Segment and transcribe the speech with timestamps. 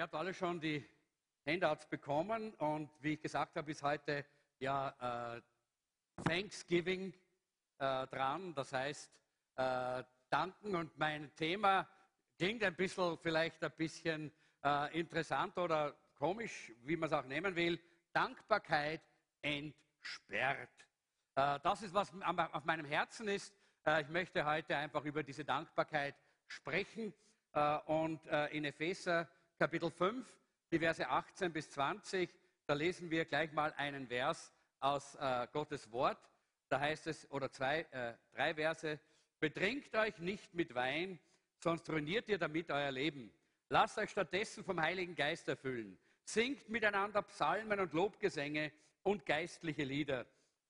[0.00, 0.82] Ihr habt alle schon die
[1.46, 4.24] Handouts bekommen und wie ich gesagt habe, ist heute
[4.58, 5.42] ja äh,
[6.24, 7.12] Thanksgiving
[7.76, 9.10] äh, dran, das heißt
[9.56, 11.86] äh, danken und mein Thema
[12.38, 14.32] klingt ein bisschen vielleicht ein bisschen
[14.64, 17.78] äh, interessant oder komisch, wie man es auch nehmen will.
[18.14, 19.02] Dankbarkeit
[19.42, 20.70] entsperrt.
[21.34, 22.10] Äh, das ist, was
[22.52, 23.52] auf meinem Herzen ist.
[23.84, 26.14] Äh, ich möchte heute einfach über diese Dankbarkeit
[26.46, 27.12] sprechen
[27.86, 29.28] und in Epheser
[29.60, 30.26] Kapitel 5,
[30.72, 32.30] die Verse 18 bis 20,
[32.64, 36.30] da lesen wir gleich mal einen Vers aus äh, Gottes Wort.
[36.70, 38.98] Da heißt es, oder zwei, äh, drei Verse,
[39.38, 41.20] betrinkt euch nicht mit Wein,
[41.58, 43.30] sonst ruiniert ihr damit euer Leben.
[43.68, 45.98] Lasst euch stattdessen vom Heiligen Geist erfüllen.
[46.24, 50.24] Singt miteinander Psalmen und Lobgesänge und geistliche Lieder.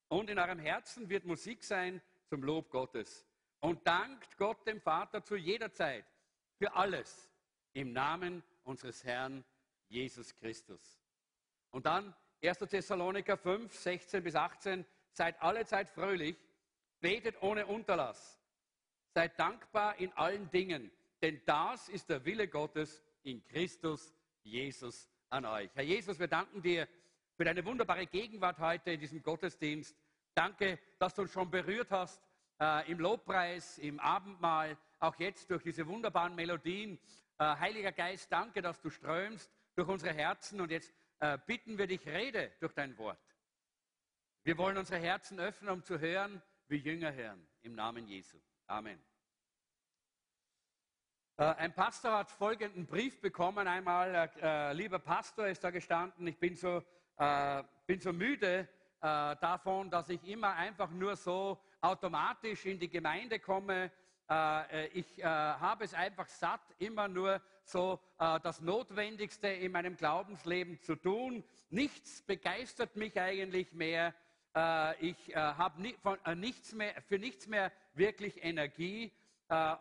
[0.08, 3.24] Und in eurem Herzen wird Musik sein zum Lob Gottes.
[3.60, 6.06] Und dankt Gott dem Vater zu jeder Zeit
[6.58, 7.30] für alles
[7.72, 9.44] im Namen unseres Herrn
[9.88, 10.98] Jesus Christus.
[11.70, 12.58] Und dann 1.
[12.58, 16.36] Thessaloniker 5, 16 bis 18, seid alle Zeit fröhlich,
[17.00, 18.40] betet ohne Unterlass,
[19.14, 20.90] seid dankbar in allen Dingen,
[21.22, 25.70] denn das ist der Wille Gottes in Christus Jesus an euch.
[25.74, 26.88] Herr Jesus, wir danken dir
[27.36, 29.96] für deine wunderbare Gegenwart heute in diesem Gottesdienst.
[30.34, 32.22] Danke, dass du uns schon berührt hast
[32.60, 36.98] äh, im Lobpreis, im Abendmahl, auch jetzt durch diese wunderbaren Melodien.
[37.40, 41.86] Äh, Heiliger Geist, danke, dass du strömst durch unsere Herzen und jetzt äh, bitten wir
[41.86, 43.18] dich, rede durch dein Wort.
[44.44, 48.36] Wir wollen unsere Herzen öffnen, um zu hören, wie Jünger hören, im Namen Jesu.
[48.66, 49.02] Amen.
[51.38, 56.38] Äh, ein Pastor hat folgenden Brief bekommen einmal, äh, lieber Pastor ist da gestanden, ich
[56.38, 56.84] bin so,
[57.16, 58.68] äh, bin so müde
[59.00, 63.90] äh, davon, dass ich immer einfach nur so automatisch in die Gemeinde komme
[64.30, 68.00] äh, äh, ich äh, habe es einfach satt, immer nur so
[68.42, 71.44] das Notwendigste in meinem Glaubensleben zu tun.
[71.68, 74.12] Nichts begeistert mich eigentlich mehr.
[74.98, 75.80] ich habe
[76.34, 79.12] nichts mehr, für nichts mehr wirklich Energie.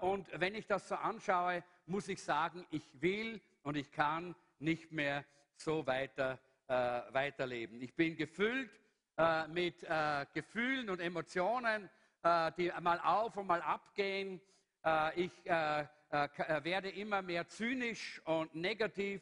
[0.01, 4.91] und wenn ich das so anschaue, muss ich sagen, ich will und ich kann nicht
[4.91, 6.37] mehr so weiter,
[6.67, 7.81] weiterleben.
[7.81, 8.69] Ich bin gefüllt
[9.47, 9.83] mit
[10.33, 14.41] Gefühlen und Emotionen, äh, die mal auf und mal abgehen.
[14.85, 15.85] Äh, ich äh,
[16.63, 19.21] werde immer mehr zynisch und negativ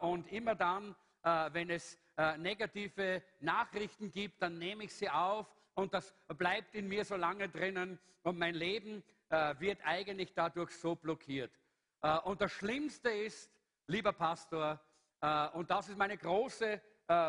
[0.00, 1.98] und immer dann, wenn es
[2.38, 7.50] negative Nachrichten gibt, dann nehme ich sie auf und das bleibt in mir so lange
[7.50, 9.04] drinnen und mein Leben
[9.58, 11.52] wird eigentlich dadurch so blockiert.
[12.24, 13.50] und das Schlimmste ist,
[13.86, 14.80] lieber Pastor,
[15.52, 16.80] und das ist meine große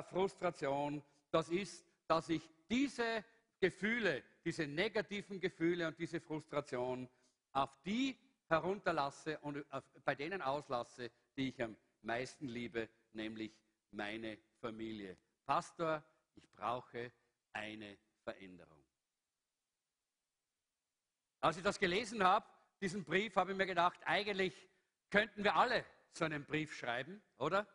[0.10, 3.26] Frustration, das ist, dass ich diese
[3.60, 7.10] Gefühle, diese negativen Gefühle und diese Frustration
[7.52, 9.66] auf die herunterlasse und
[10.04, 13.52] bei denen auslasse, die ich am meisten liebe, nämlich
[13.92, 15.18] meine Familie.
[15.46, 16.04] Pastor,
[16.36, 17.12] ich brauche
[17.54, 18.84] eine Veränderung.
[21.42, 22.46] Als ich das gelesen habe,
[22.82, 24.54] diesen Brief, habe ich mir gedacht, eigentlich
[25.10, 27.68] könnten wir alle so einen Brief schreiben, oder?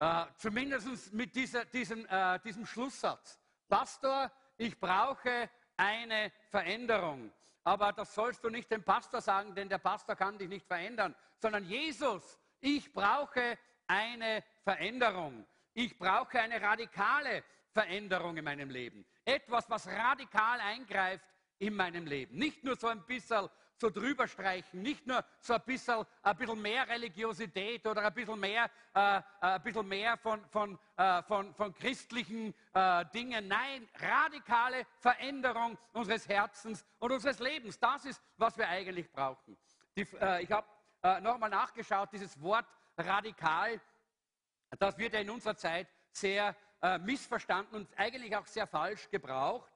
[0.00, 3.40] Äh, zumindest mit dieser, diesem, äh, diesem Schlusssatz.
[3.68, 7.32] Pastor, ich brauche eine Veränderung.
[7.64, 11.14] Aber das sollst du nicht dem Pastor sagen, denn der Pastor kann dich nicht verändern,
[11.38, 15.46] sondern Jesus, ich brauche eine Veränderung.
[15.72, 17.42] Ich brauche eine radikale
[17.72, 19.04] Veränderung in meinem Leben.
[19.24, 21.24] Etwas, was radikal eingreift
[21.58, 22.36] in meinem Leben.
[22.36, 26.62] Nicht nur so ein bisschen so drüber streichen, nicht nur so ein bisschen, ein bisschen
[26.62, 31.74] mehr Religiosität oder ein bisschen mehr, äh, ein bisschen mehr von, von, äh, von, von
[31.74, 33.48] christlichen äh, Dingen.
[33.48, 37.78] Nein, radikale Veränderung unseres Herzens und unseres Lebens.
[37.78, 39.56] Das ist, was wir eigentlich brauchen.
[39.96, 40.66] Die, äh, ich habe
[41.02, 42.66] äh, nochmal nachgeschaut, dieses Wort
[42.96, 43.80] radikal,
[44.78, 49.70] das wird ja in unserer Zeit sehr äh, missverstanden und eigentlich auch sehr falsch gebraucht.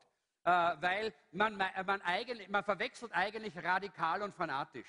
[0.48, 4.88] Äh, weil man, man, eigentlich, man verwechselt eigentlich radikal und fanatisch.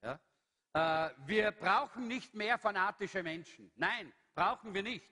[0.00, 0.20] Ja?
[0.74, 3.72] Äh, wir brauchen nicht mehr fanatische Menschen.
[3.74, 5.04] Nein, brauchen wir nicht.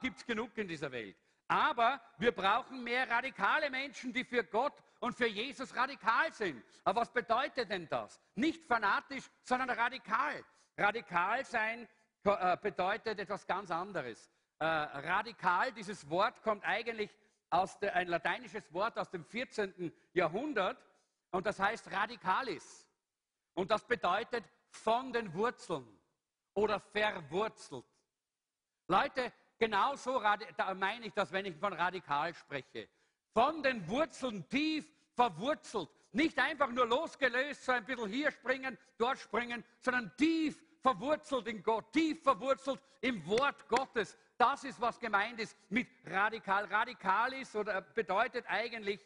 [0.00, 1.16] Gibt es genug in dieser Welt.
[1.46, 6.60] Aber wir brauchen mehr radikale Menschen, die für Gott und für Jesus radikal sind.
[6.82, 8.20] Aber was bedeutet denn das?
[8.34, 10.44] Nicht fanatisch, sondern radikal.
[10.76, 11.86] Radikal sein
[12.24, 14.28] äh, bedeutet etwas ganz anderes.
[14.58, 17.10] radikal, dieses Wort kommt eigentlich
[17.50, 19.92] aus der, ein lateinisches Wort aus dem 14.
[20.12, 20.78] Jahrhundert
[21.30, 22.86] und das heißt radicalis.
[23.54, 25.86] Und das bedeutet von den Wurzeln
[26.54, 27.84] oder verwurzelt.
[28.88, 30.20] Leute, genau so
[30.74, 32.88] meine ich das, wenn ich von radikal spreche.
[33.32, 35.88] Von den Wurzeln tief verwurzelt.
[36.12, 41.62] Nicht einfach nur losgelöst, so ein bisschen hier springen, dort springen, sondern tief verwurzelt in
[41.62, 44.16] Gott, tief verwurzelt im Wort Gottes.
[44.38, 46.64] Das ist, was gemeint ist mit radikal.
[46.66, 49.00] Radikal ist oder bedeutet eigentlich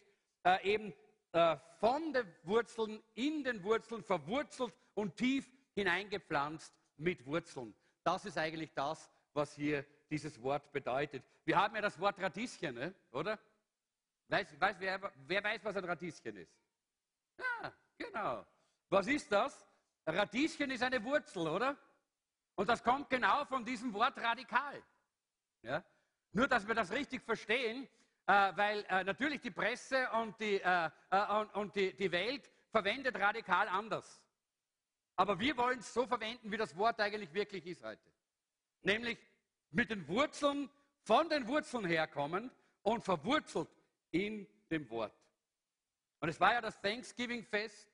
[0.45, 0.93] äh, eben
[1.33, 7.75] äh, von den Wurzeln, in den Wurzeln verwurzelt und tief hineingepflanzt mit Wurzeln.
[8.03, 11.23] Das ist eigentlich das, was hier dieses Wort bedeutet.
[11.45, 12.95] Wir haben ja das Wort Radieschen, ne?
[13.13, 13.39] oder?
[14.29, 16.53] Weiß, weiß, wer, wer weiß, was ein Radieschen ist?
[17.39, 18.47] Ja, genau.
[18.89, 19.67] Was ist das?
[20.07, 21.77] Radieschen ist eine Wurzel, oder?
[22.57, 24.83] Und das kommt genau von diesem Wort radikal.
[25.63, 25.85] Ja?
[26.33, 27.89] Nur, dass wir das richtig verstehen,
[28.27, 32.51] äh, weil äh, natürlich die Presse und, die, äh, äh und, und die, die Welt
[32.71, 34.23] verwendet radikal anders.
[35.17, 38.11] Aber wir wollen es so verwenden, wie das Wort eigentlich wirklich ist heute.
[38.83, 39.19] Nämlich
[39.71, 40.71] mit den Wurzeln,
[41.03, 42.51] von den Wurzeln herkommen
[42.83, 43.69] und verwurzelt
[44.11, 45.15] in dem Wort.
[46.21, 47.91] Und es war ja das Thanksgiving-Fest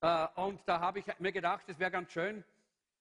[0.00, 2.44] äh, und da habe ich mir gedacht, es wäre ganz schön,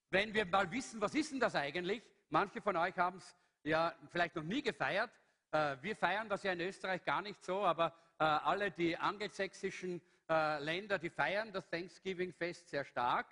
[0.09, 2.01] wenn wir mal wissen, was ist denn das eigentlich?
[2.29, 3.35] Manche von euch haben es
[3.65, 5.11] ja vielleicht noch nie gefeiert.
[5.51, 10.01] Äh, wir feiern das ja in Österreich gar nicht so, aber äh, alle die angelsächsischen
[10.29, 13.27] äh, Länder, die feiern das Thanksgiving-Fest sehr stark.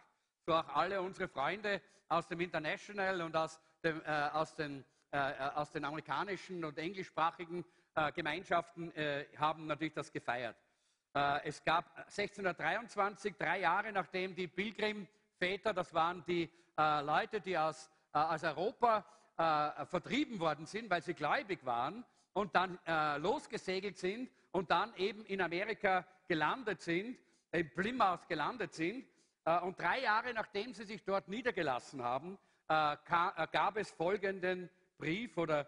[0.46, 5.86] So auch alle unsere Freunde aus dem International und aus, dem, aus, den, aus den
[5.86, 7.64] amerikanischen und englischsprachigen
[8.14, 8.92] Gemeinschaften
[9.38, 10.58] haben natürlich das gefeiert.
[11.44, 18.44] es gab 1623, drei Jahre nachdem die Pilgrimväter, das waren die Leute, die aus, aus
[18.44, 19.06] Europa
[19.38, 24.94] äh, vertrieben worden sind, weil sie gläubig waren und dann äh, losgesegelt sind und dann
[24.96, 27.18] eben in Amerika gelandet sind,
[27.52, 29.06] in Plymouth gelandet sind.
[29.46, 32.38] Äh, und drei Jahre nachdem sie sich dort niedergelassen haben,
[32.70, 35.68] äh, äh, gab es folgenden Brief oder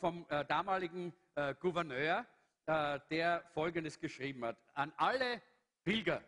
[0.00, 1.12] vom äh, damaligen
[1.58, 2.24] Gouverneur,
[2.64, 4.56] der Folgendes geschrieben hat.
[4.74, 5.42] An alle
[5.82, 6.22] Pilger.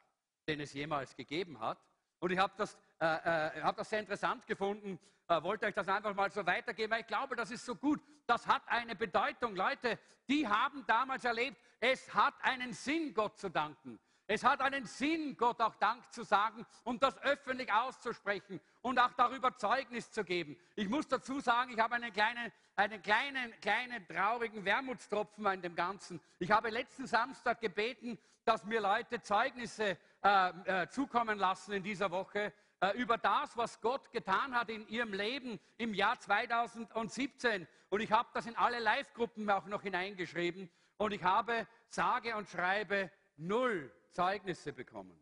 [0.46, 1.78] den es jemals gegeben hat.
[2.18, 5.88] Und ich habe das, äh, äh, hab das sehr interessant gefunden, äh, wollte euch das
[5.88, 8.02] einfach mal so weitergeben, weil ich glaube, das ist so gut.
[8.26, 9.56] Das hat eine Bedeutung.
[9.56, 13.98] Leute, die haben damals erlebt, es hat einen Sinn, Gott zu danken.
[14.26, 19.12] Es hat einen Sinn, Gott auch Dank zu sagen und das öffentlich auszusprechen und auch
[19.14, 20.56] darüber Zeugnis zu geben.
[20.76, 25.74] Ich muss dazu sagen, ich habe einen kleinen, einen kleinen, kleinen traurigen Wermutstropfen in dem
[25.74, 26.20] Ganzen.
[26.38, 32.12] Ich habe letzten Samstag gebeten, dass mir Leute Zeugnisse äh, äh, zukommen lassen in dieser
[32.12, 37.66] Woche äh, über das, was Gott getan hat in ihrem Leben im Jahr 2017.
[37.88, 40.70] Und ich habe das in alle Live-Gruppen auch noch hineingeschrieben.
[41.00, 45.18] Und ich habe sage und schreibe null Zeugnisse bekommen.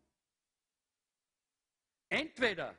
[2.09, 2.77] Entweder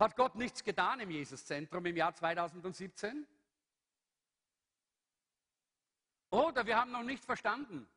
[0.00, 3.28] hat Gott nichts getan im Jesuszentrum im Jahr 2017,
[6.30, 7.88] oder wir haben noch nicht verstanden,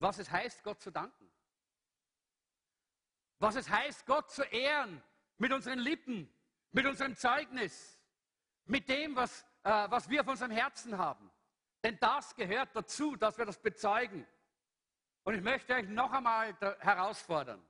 [0.00, 1.30] was es heißt, Gott zu danken.
[3.38, 5.00] Was es heißt, Gott zu ehren
[5.36, 6.28] mit unseren Lippen,
[6.72, 8.00] mit unserem Zeugnis,
[8.64, 11.30] mit dem, was, äh, was wir auf unserem Herzen haben.
[11.82, 14.26] Denn das gehört dazu, dass wir das bezeugen.
[15.24, 17.62] Und ich möchte euch noch einmal herausfordern,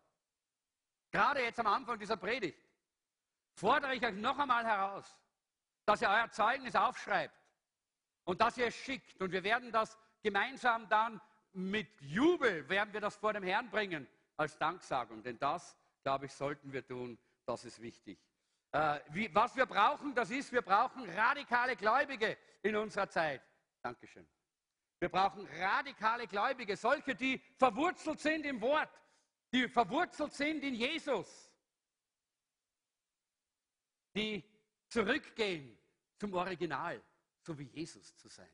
[1.11, 2.59] gerade jetzt am Anfang dieser Predigt,
[3.55, 5.19] fordere ich euch noch einmal heraus,
[5.85, 7.35] dass ihr euer Zeugnis aufschreibt
[8.25, 9.21] und dass ihr es schickt.
[9.21, 11.21] Und wir werden das gemeinsam dann
[11.53, 15.23] mit Jubel, werden wir das vor dem Herrn bringen als Danksagung.
[15.23, 17.19] Denn das, glaube ich, sollten wir tun.
[17.47, 18.19] Das ist wichtig.
[18.73, 23.41] Äh, wie, was wir brauchen, das ist, wir brauchen radikale Gläubige in unserer Zeit.
[23.83, 24.29] Dankeschön.
[25.01, 28.91] Wir brauchen radikale Gläubige, solche, die verwurzelt sind im Wort,
[29.53, 31.53] die verwurzelt sind in Jesus,
[34.15, 34.45] die
[34.89, 35.79] zurückgehen
[36.17, 37.01] zum Original,
[37.41, 38.51] so wie Jesus zu sein.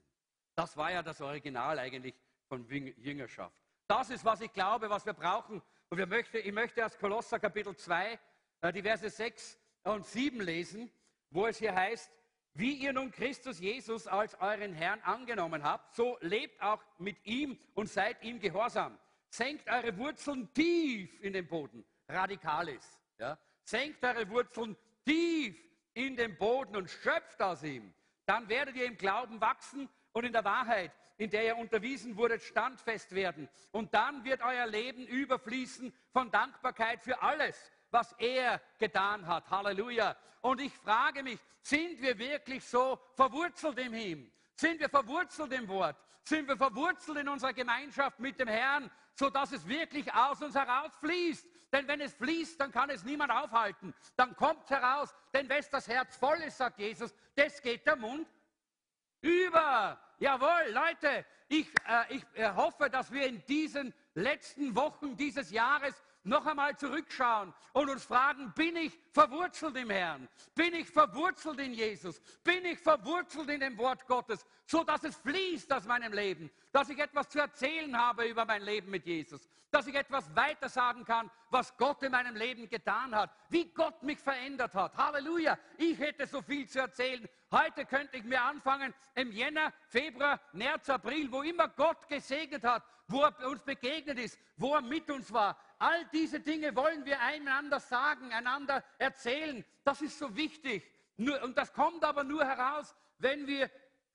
[0.54, 2.14] Das war ja das Original eigentlich
[2.46, 3.56] von Jüngerschaft.
[3.86, 5.62] Das ist, was ich glaube, was wir brauchen.
[5.88, 8.18] Und wir möchte, ich möchte aus Kolosser Kapitel 2
[8.60, 10.90] äh, die Verse 6 und 7 lesen,
[11.30, 12.10] wo es hier heißt,
[12.54, 17.58] wie ihr nun Christus Jesus als euren Herrn angenommen habt, so lebt auch mit ihm
[17.74, 18.96] und seid ihm gehorsam.
[19.28, 21.84] Senkt eure Wurzeln tief in den Boden.
[22.08, 23.00] Radikal ist.
[23.18, 23.36] Ja?
[23.64, 25.56] Senkt eure Wurzeln tief
[25.94, 27.92] in den Boden und schöpft aus ihm.
[28.26, 32.42] Dann werdet ihr im Glauben wachsen und in der Wahrheit, in der ihr unterwiesen wurdet,
[32.42, 33.48] standfest werden.
[33.72, 39.48] Und dann wird euer Leben überfließen von Dankbarkeit für alles, was er getan hat.
[39.48, 40.16] Halleluja.
[40.42, 44.30] Und ich frage mich, sind wir wirklich so verwurzelt im ihm?
[44.56, 45.96] Sind wir verwurzelt im Wort?
[46.24, 51.46] Sind wir verwurzelt in unserer Gemeinschaft mit dem Herrn, sodass es wirklich aus uns herausfließt?
[51.72, 53.94] Denn wenn es fließt, dann kann es niemand aufhalten.
[54.16, 55.14] Dann kommt heraus.
[55.32, 58.28] Denn wenn das Herz voll ist, sagt Jesus, das geht der Mund
[59.20, 59.98] über.
[60.18, 66.02] Jawohl, Leute, ich, äh, ich äh, hoffe, dass wir in diesen letzten Wochen dieses Jahres
[66.24, 70.28] noch einmal zurückschauen und uns fragen, bin ich verwurzelt im Herrn?
[70.54, 72.20] Bin ich verwurzelt in Jesus?
[72.42, 76.88] Bin ich verwurzelt in dem Wort Gottes, so dass es fließt aus meinem Leben, dass
[76.88, 81.04] ich etwas zu erzählen habe über mein Leben mit Jesus, dass ich etwas weiter sagen
[81.04, 84.96] kann, was Gott in meinem Leben getan hat, wie Gott mich verändert hat.
[84.96, 85.58] Halleluja!
[85.76, 87.28] Ich hätte so viel zu erzählen.
[87.50, 92.82] Heute könnte ich mir anfangen im Jänner, Februar, März, April, wo immer Gott gesegnet hat,
[93.08, 95.58] wo er uns begegnet ist, wo er mit uns war.
[95.78, 99.64] All diese Dinge wollen wir einander sagen, einander erzählen.
[99.82, 100.90] Das ist so wichtig.
[101.16, 103.70] und das kommt aber nur heraus, wenn wir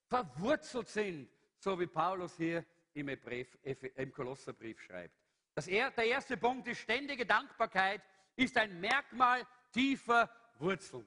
[0.08, 3.58] verwurzelt sind, so wie Paulus hier im, Brief,
[3.96, 5.16] im Kolosserbrief schreibt.
[5.54, 8.02] Das, der erste Punkt ist ständige Dankbarkeit,
[8.36, 11.06] ist ein Merkmal tiefer Wurzeln.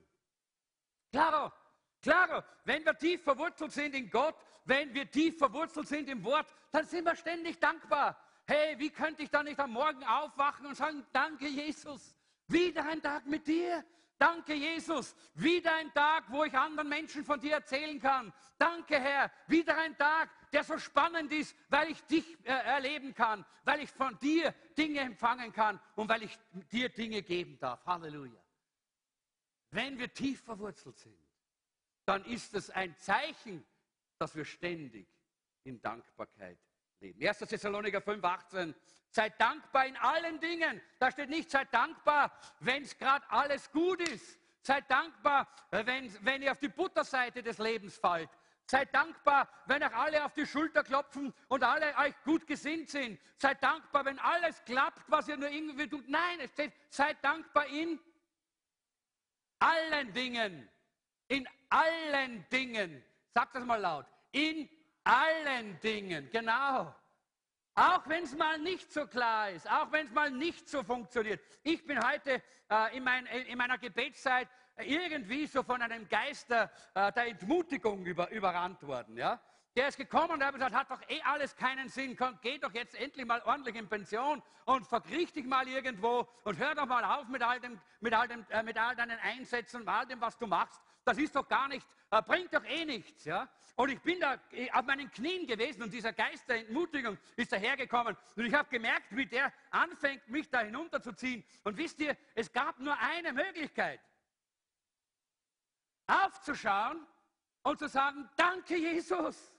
[1.10, 1.52] Klaro,
[2.02, 6.46] klaro, wenn wir tief verwurzelt sind in Gott, wenn wir tief verwurzelt sind im Wort,
[6.70, 8.16] dann sind wir ständig dankbar.
[8.46, 12.16] Hey, wie könnte ich da nicht am Morgen aufwachen und sagen, danke Jesus,
[12.48, 13.84] wieder ein Tag mit dir.
[14.18, 15.16] Danke, Jesus.
[15.34, 18.32] Wieder ein Tag, wo ich anderen Menschen von dir erzählen kann.
[18.56, 19.32] Danke, Herr.
[19.48, 23.90] Wieder ein Tag, der so spannend ist, weil ich dich äh, erleben kann, weil ich
[23.90, 26.38] von dir Dinge empfangen kann und weil ich
[26.70, 27.84] dir Dinge geben darf.
[27.84, 28.40] Halleluja.
[29.72, 31.18] Wenn wir tief verwurzelt sind,
[32.12, 33.64] dann ist es ein Zeichen,
[34.18, 35.08] dass wir ständig
[35.64, 36.58] in Dankbarkeit
[37.00, 37.26] leben.
[37.26, 37.38] 1.
[37.38, 38.74] Thessaloniker 5, 18.
[39.08, 40.82] Seid dankbar in allen Dingen.
[40.98, 44.38] Da steht nicht, seid dankbar, wenn es gerade alles gut ist.
[44.60, 48.28] Seid dankbar, wenn, wenn ihr auf die Butterseite des Lebens fallt.
[48.66, 53.18] Seid dankbar, wenn euch alle auf die Schulter klopfen und alle euch gut gesinnt sind.
[53.38, 56.06] Seid dankbar, wenn alles klappt, was ihr nur irgendwie tut.
[56.08, 57.98] Nein, es steht, seid dankbar in
[59.58, 60.68] allen Dingen.
[61.28, 63.02] In allen Dingen.
[63.34, 64.06] Sagt das mal laut.
[64.30, 64.68] In
[65.04, 66.94] allen Dingen, genau.
[67.74, 71.40] Auch wenn es mal nicht so klar ist, auch wenn es mal nicht so funktioniert.
[71.62, 76.70] Ich bin heute äh, in, mein, in, meiner Gebetszeit irgendwie so von einem Geist der,
[76.94, 79.16] äh, der Entmutigung über, überrannt worden.
[79.16, 79.40] Ja?
[79.74, 82.74] Der ist gekommen und hat gesagt, hat doch eh alles keinen Sinn, komm, geh doch
[82.74, 87.02] jetzt endlich mal ordentlich in Pension und verkriech dich mal irgendwo und hör doch mal
[87.04, 90.20] auf mit all, dem, mit all, dem, äh, mit all deinen Einsätzen und all dem,
[90.20, 90.78] was du machst.
[91.04, 93.24] Das ist doch gar nicht, äh, bringt doch eh nichts.
[93.24, 93.48] Ja?
[93.74, 97.52] Und ich bin da äh, auf meinen Knien gewesen und dieser Geist der Entmutigung ist
[97.52, 98.16] dahergekommen.
[98.36, 101.44] Und ich habe gemerkt, wie der anfängt, mich da hinunterzuziehen.
[101.64, 104.00] Und wisst ihr, es gab nur eine Möglichkeit.
[106.06, 107.06] Aufzuschauen
[107.62, 109.52] und zu sagen, danke Jesus.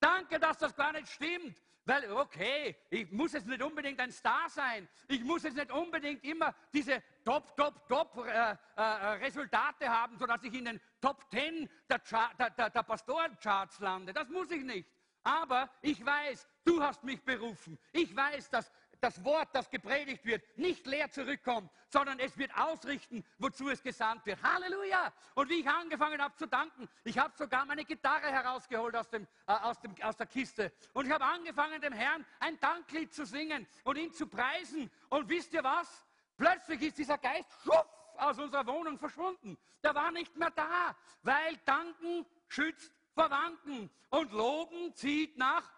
[0.00, 1.62] Danke, dass das gar nicht stimmt.
[1.84, 4.88] Weil, okay, ich muss jetzt nicht unbedingt ein Star sein.
[5.08, 10.42] Ich muss jetzt nicht unbedingt immer diese Top, Top, Top äh, äh, Resultate haben, sodass
[10.42, 12.00] ich in den Top 10 der,
[12.38, 14.12] der, der, der Pastorencharts lande.
[14.12, 14.88] Das muss ich nicht.
[15.22, 17.78] Aber ich weiß, du hast mich berufen.
[17.92, 23.24] Ich weiß, dass das Wort, das gepredigt wird, nicht leer zurückkommt, sondern es wird ausrichten,
[23.38, 24.42] wozu es gesandt wird.
[24.42, 25.12] Halleluja!
[25.34, 29.26] Und wie ich angefangen habe zu danken, ich habe sogar meine Gitarre herausgeholt aus, dem,
[29.46, 30.72] äh, aus, dem, aus der Kiste.
[30.92, 34.90] Und ich habe angefangen, dem Herrn ein Danklied zu singen und ihn zu preisen.
[35.08, 36.06] Und wisst ihr was?
[36.36, 39.58] Plötzlich ist dieser Geist schuff, aus unserer Wohnung verschwunden.
[39.82, 45.70] Der war nicht mehr da, weil Danken schützt Verwandten und Loben zieht nach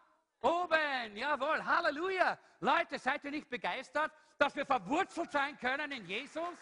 [0.43, 1.17] oben.
[1.17, 2.39] Jawohl, Halleluja.
[2.61, 6.59] Leute, seid ihr nicht begeistert, dass wir verwurzelt sein können in Jesus?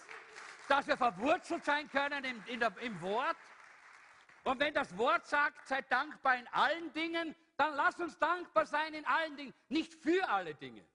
[0.69, 3.37] Dass wir verwurzelt sein können im, in der, im Wort?
[4.45, 8.95] Und wenn das Wort sagt, seid dankbar in allen Dingen, dann lass uns dankbar sein
[8.95, 10.87] in allen Dingen, nicht für alle Dinge.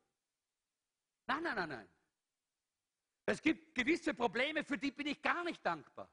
[1.28, 1.90] Nein, nein, nein, nein.
[3.28, 6.08] Es gibt gewisse Probleme, für die bin ich gar nicht dankbar.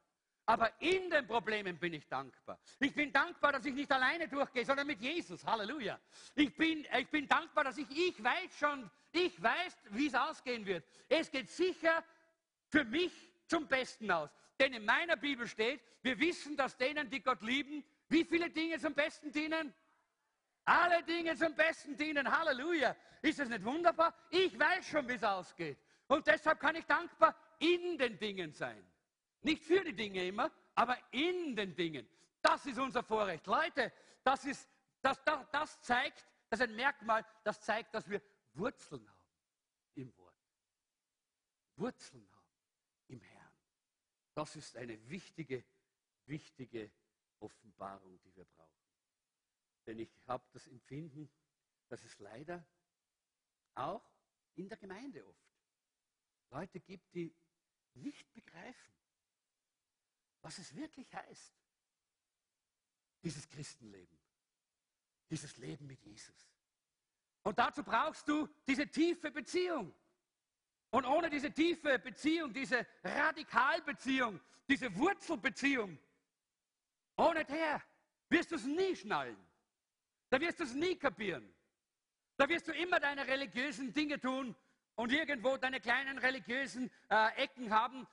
[0.47, 2.59] Aber in den Problemen bin ich dankbar.
[2.81, 5.45] Ich bin dankbar, dass ich nicht alleine durchgehe, sondern mit Jesus.
[5.45, 6.01] Halleluja.
[6.35, 10.67] Ich bin, ich bin dankbar, dass ich, ich weiß schon, ich weiß, wie es ausgehen
[10.67, 10.85] wird.
[11.09, 12.03] Es geht sicher
[12.69, 13.13] für mich
[13.47, 14.31] zum Besten aus.
[14.59, 18.79] Denn in meiner Bibel steht, wir wissen, dass denen, die Gott lieben, wie viele Dinge
[18.79, 19.73] zum Besten dienen?
[20.65, 22.31] Alle Dinge zum Besten dienen.
[22.31, 22.97] Halleluja.
[23.21, 24.15] Ist das nicht wunderbar?
[24.31, 25.79] Ich weiß schon, wie es ausgeht.
[26.09, 28.85] Und deshalb kann ich dankbar in den Dingen sein.
[29.43, 32.09] Nicht für die Dinge immer, aber in den Dingen.
[32.41, 33.47] Das ist unser Vorrecht.
[33.47, 34.69] Leute, das, ist,
[35.01, 38.23] das, das, das zeigt, das ist ein Merkmal, das zeigt, dass wir
[38.55, 39.23] Wurzeln haben
[39.95, 40.37] im Wort.
[41.77, 42.57] Wurzeln haben
[43.09, 43.53] im Herrn.
[44.35, 45.65] Das ist eine wichtige,
[46.27, 46.91] wichtige
[47.41, 48.73] Offenbarung, die wir brauchen.
[49.87, 51.31] Denn ich habe das Empfinden,
[51.89, 52.65] dass es leider
[53.75, 54.05] auch
[54.55, 55.53] in der Gemeinde oft
[56.51, 57.35] Leute gibt, die
[57.95, 58.95] nicht begreifen,
[60.43, 61.55] was es wirklich heißt,
[63.23, 64.19] dieses Christenleben,
[65.31, 66.53] dieses Leben mit Jesus.
[67.43, 69.95] Und dazu brauchst du diese tiefe Beziehung.
[70.91, 75.99] Und ohne diese tiefe Beziehung, diese Radikalbeziehung, diese Wurzelbeziehung,
[77.17, 77.83] ohne der
[78.29, 79.37] wirst du es nie schnallen.
[80.29, 81.53] Da wirst du es nie kapieren.
[82.37, 84.55] Da wirst du immer deine religiösen Dinge tun
[84.95, 88.07] und irgendwo deine kleinen religiösen äh, Ecken haben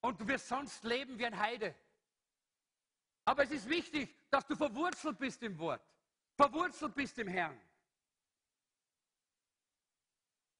[0.00, 1.74] und du wirst sonst leben wie ein Heide.
[3.24, 5.82] Aber es ist wichtig, dass du verwurzelt bist im Wort,
[6.36, 7.60] verwurzelt bist im Herrn.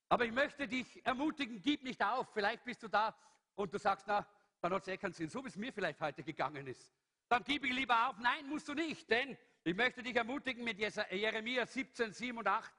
[0.09, 2.29] Aber ich möchte dich ermutigen, gib nicht auf.
[2.33, 3.17] Vielleicht bist du da
[3.55, 4.27] und du sagst, na,
[4.61, 6.93] dann hat es eh keinen Sinn, so wie es mir vielleicht heute gegangen ist.
[7.29, 8.19] Dann gib ich lieber auf.
[8.19, 12.73] Nein, musst du nicht, denn ich möchte dich ermutigen mit Jeremia 17, 7 und 8.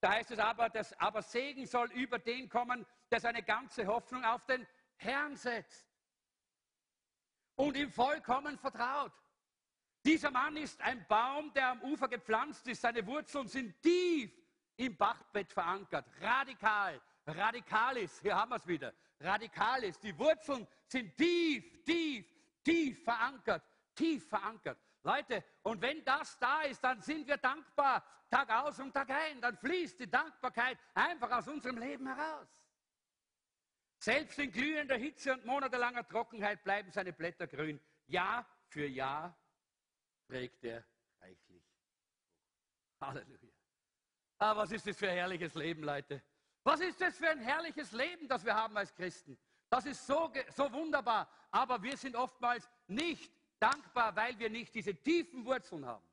[0.00, 4.24] Da heißt es aber, dass aber Segen soll über den kommen, der seine ganze Hoffnung
[4.24, 4.64] auf den
[4.96, 5.87] Herrn setzt
[7.58, 9.12] und ihm vollkommen vertraut.
[10.04, 12.80] Dieser Mann ist ein Baum, der am Ufer gepflanzt ist.
[12.80, 14.30] Seine Wurzeln sind tief
[14.76, 16.06] im Bachbett verankert.
[16.20, 18.94] Radikal, radikalis, hier haben wir es wieder.
[19.20, 22.26] Radikalis, die Wurzeln sind tief, tief,
[22.62, 24.78] tief verankert, tief verankert.
[25.02, 29.40] Leute, und wenn das da ist, dann sind wir dankbar, Tag aus und Tag ein.
[29.40, 32.48] Dann fließt die Dankbarkeit einfach aus unserem Leben heraus.
[33.98, 37.80] Selbst in glühender Hitze und monatelanger Trockenheit bleiben seine Blätter grün.
[38.06, 39.36] Jahr für Jahr
[40.28, 40.84] trägt er
[41.20, 41.64] reichlich.
[43.00, 43.52] Halleluja.
[44.38, 46.22] Ah, was ist das für ein herrliches Leben, Leute?
[46.62, 49.36] Was ist das für ein herrliches Leben, das wir haben als Christen?
[49.68, 51.28] Das ist so, so wunderbar.
[51.50, 56.06] Aber wir sind oftmals nicht dankbar, weil wir nicht diese tiefen Wurzeln haben.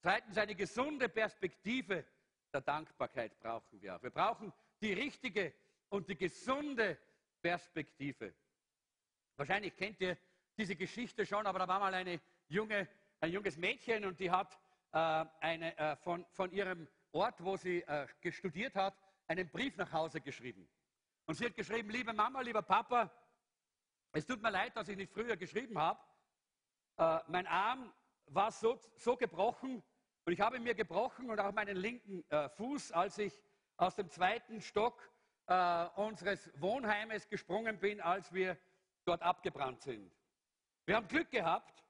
[0.00, 2.04] Zweitens, eine gesunde Perspektive
[2.52, 4.00] der Dankbarkeit brauchen wir.
[4.02, 5.54] Wir brauchen die richtige
[5.94, 6.98] und die gesunde
[7.40, 8.34] Perspektive.
[9.36, 10.18] Wahrscheinlich kennt ihr
[10.58, 12.88] diese Geschichte schon, aber da war mal eine junge,
[13.20, 14.58] ein junges Mädchen und die hat
[14.92, 19.92] äh, eine, äh, von, von ihrem Ort, wo sie äh, studiert hat, einen Brief nach
[19.92, 20.68] Hause geschrieben.
[21.26, 23.10] Und sie hat geschrieben, liebe Mama, lieber Papa,
[24.12, 26.00] es tut mir leid, dass ich nicht früher geschrieben habe.
[26.96, 27.92] Äh, mein Arm
[28.26, 29.80] war so, so, gebrochen
[30.24, 33.40] und ich habe mir gebrochen und auch meinen linken äh, Fuß, als ich
[33.76, 35.13] aus dem zweiten Stock
[35.46, 38.56] äh, unseres Wohnheimes gesprungen bin, als wir
[39.04, 40.10] dort abgebrannt sind.
[40.86, 41.84] Wir haben Glück gehabt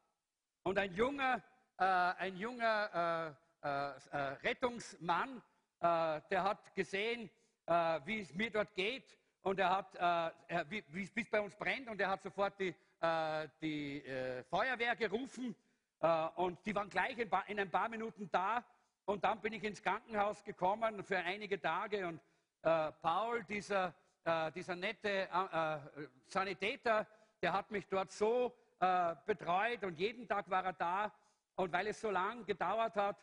[0.63, 1.43] und ein junger,
[1.79, 5.43] äh, ein junger äh, äh, Rettungsmann,
[5.81, 7.29] der hat gesehen,
[8.07, 9.95] wie es mir dort geht und er hat,
[10.49, 14.97] äh, wie es bei uns brennt, und er hat sofort die, äh, die äh, Feuerwehr
[14.97, 15.55] gerufen
[16.01, 18.65] äh, und die waren gleich in, in, ein paar Minuten da.
[19.05, 22.23] Und dann bin ich ins Krankenhaus gekommen für einige Tage und
[22.65, 25.29] äh, Paul, dieser, äh, dieser nette
[26.27, 27.07] Sanitäter,
[27.41, 28.55] der hat mich dort so
[29.27, 31.13] betreut und jeden Tag war er da.
[31.55, 33.17] Und weil es so lange gedauert hat,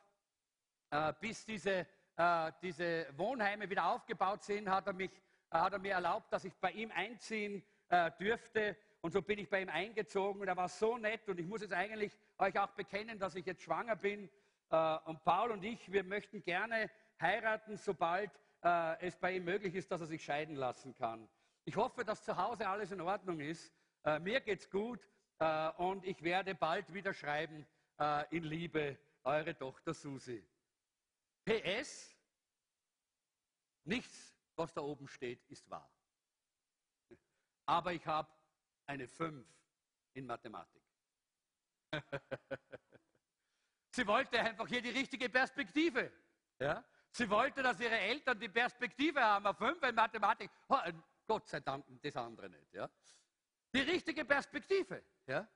[1.19, 1.85] bis diese,
[2.63, 5.11] diese Wohnheime wieder aufgebaut sind, hat er mich
[5.51, 8.77] hat er mir erlaubt, dass ich bei ihm einziehen äh, dürfte.
[9.01, 11.27] Und so bin ich bei ihm eingezogen und er war so nett.
[11.27, 14.29] Und ich muss jetzt eigentlich euch auch bekennen, dass ich jetzt schwanger bin.
[14.69, 18.31] Äh, und Paul und ich, wir möchten gerne heiraten, sobald
[18.63, 21.27] äh, es bei ihm möglich ist, dass er sich scheiden lassen kann.
[21.65, 23.73] Ich hoffe, dass zu Hause alles in Ordnung ist.
[24.03, 25.07] Äh, mir geht's gut
[25.39, 27.67] äh, und ich werde bald wieder schreiben
[27.99, 30.43] äh, in Liebe, eure Tochter Susi.
[31.45, 32.15] PS,
[33.83, 35.91] nichts, was da oben steht, ist wahr.
[37.65, 38.31] Aber ich habe
[38.85, 39.47] eine 5
[40.13, 40.81] in Mathematik.
[43.91, 46.11] Sie wollte einfach hier die richtige Perspektive.
[46.59, 46.83] Ja?
[47.11, 50.49] Sie wollte, dass ihre Eltern die Perspektive haben auf 5 in Mathematik.
[50.69, 50.77] Oh,
[51.27, 52.73] Gott sei Dank das andere nicht.
[52.73, 52.89] Ja?
[53.73, 55.03] Die richtige Perspektive.
[55.27, 55.47] Ja?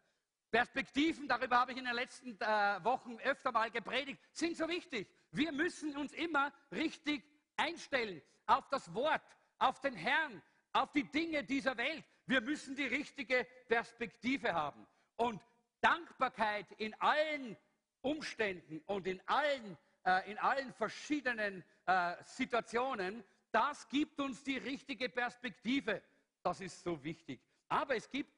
[0.51, 5.07] Perspektiven, darüber habe ich in den letzten äh, Wochen öfter mal gepredigt, sind so wichtig.
[5.31, 7.23] Wir müssen uns immer richtig
[7.57, 9.23] einstellen auf das Wort,
[9.57, 10.41] auf den Herrn,
[10.71, 12.05] auf die Dinge dieser Welt.
[12.25, 14.87] Wir müssen die richtige Perspektive haben.
[15.17, 15.41] Und
[15.81, 17.57] Dankbarkeit in allen
[18.01, 25.09] Umständen und in allen, äh, in allen verschiedenen äh, Situationen, das gibt uns die richtige
[25.09, 26.01] Perspektive.
[26.43, 27.41] Das ist so wichtig.
[27.67, 28.31] Aber es gibt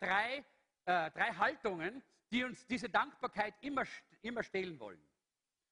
[0.00, 0.44] drei,
[0.84, 3.84] äh, drei Haltungen, die uns diese Dankbarkeit immer,
[4.22, 5.02] immer stehlen wollen.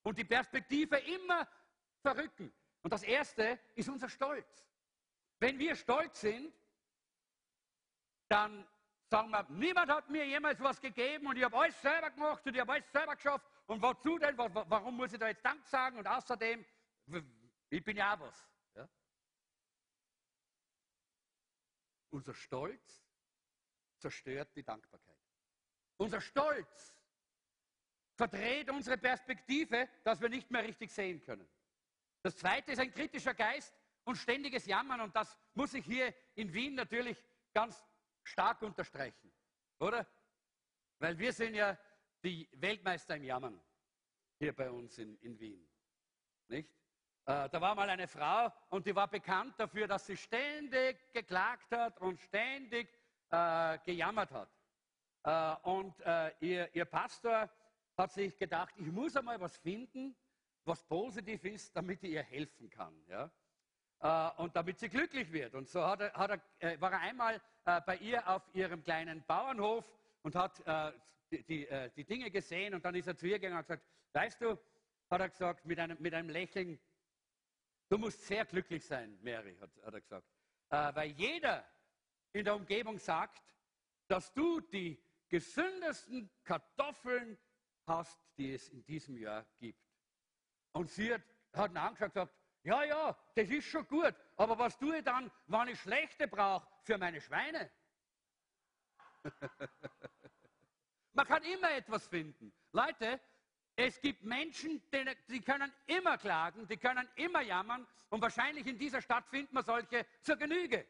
[0.02, 1.46] Und die Perspektive immer
[2.00, 2.52] verrücken.
[2.82, 4.66] Und das erste ist unser Stolz.
[5.38, 6.52] Wenn wir stolz sind,
[8.28, 8.66] dann
[9.10, 12.54] sagen wir, niemand hat mir jemals was gegeben und ich habe alles selber gemacht und
[12.54, 13.46] ich habe alles selber geschafft.
[13.66, 14.36] Und wozu denn?
[14.38, 15.98] Warum muss ich da jetzt Dank sagen?
[15.98, 16.64] Und außerdem,
[17.68, 18.48] ich bin ja was.
[18.74, 18.88] Ja?
[22.10, 23.04] Unser Stolz
[23.98, 25.16] zerstört die Dankbarkeit.
[25.96, 26.94] Unser Stolz
[28.14, 31.48] verdreht unsere Perspektive, dass wir nicht mehr richtig sehen können.
[32.22, 33.74] Das zweite ist ein kritischer Geist
[34.04, 35.00] und ständiges Jammern.
[35.00, 37.84] Und das muss ich hier in Wien natürlich ganz
[38.22, 39.32] stark unterstreichen.
[39.78, 40.06] Oder?
[40.98, 41.76] Weil wir sind ja
[42.26, 43.60] die Weltmeister im Jammern
[44.40, 45.64] hier bei uns in, in Wien.
[46.48, 46.68] Nicht?
[47.24, 51.70] Äh, da war mal eine Frau und die war bekannt dafür, dass sie ständig geklagt
[51.70, 52.88] hat und ständig
[53.30, 54.50] äh, gejammert hat.
[55.22, 57.48] Äh, und äh, ihr, ihr Pastor
[57.96, 60.16] hat sich gedacht, ich muss einmal was finden,
[60.64, 63.04] was positiv ist, damit ich ihr helfen kann.
[63.06, 63.30] Ja?
[64.00, 65.54] Äh, und damit sie glücklich wird.
[65.54, 69.24] Und so hat er, hat er, äh, war er einmal bei ihr auf ihrem kleinen
[69.26, 69.84] Bauernhof
[70.22, 70.62] und hat
[71.30, 74.40] die, die, die, Dinge gesehen und dann ist er zu ihr gegangen und gesagt, weißt
[74.40, 74.58] du,
[75.10, 76.78] hat er gesagt mit einem, mit einem Lächeln,
[77.88, 80.26] du musst sehr glücklich sein, Mary, hat, hat er gesagt.
[80.68, 81.64] weil jeder
[82.32, 83.42] in der Umgebung sagt,
[84.08, 87.38] dass du die gesündesten Kartoffeln
[87.86, 89.80] hast, die es in diesem Jahr gibt.
[90.72, 94.58] Und sie hat, hat ihn angeschaut und gesagt, ja, ja, das ist schon gut, aber
[94.58, 97.70] was tue ich dann, wenn ich schlechte brauche für meine Schweine?
[101.16, 102.52] Man kann immer etwas finden.
[102.72, 103.18] Leute,
[103.74, 104.82] es gibt Menschen,
[105.28, 109.64] die, können immer klagen, die können immer jammern und wahrscheinlich in dieser Stadt findet man
[109.64, 110.86] solche zur Genüge.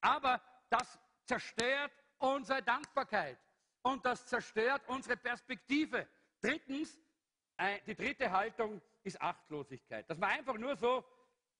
[0.00, 3.38] Aber das zerstört unsere Dankbarkeit
[3.82, 6.08] und das zerstört unsere Perspektive.
[6.40, 6.98] Drittens,
[7.86, 10.10] die dritte Haltung ist Achtlosigkeit.
[10.10, 11.04] Dass man einfach nur so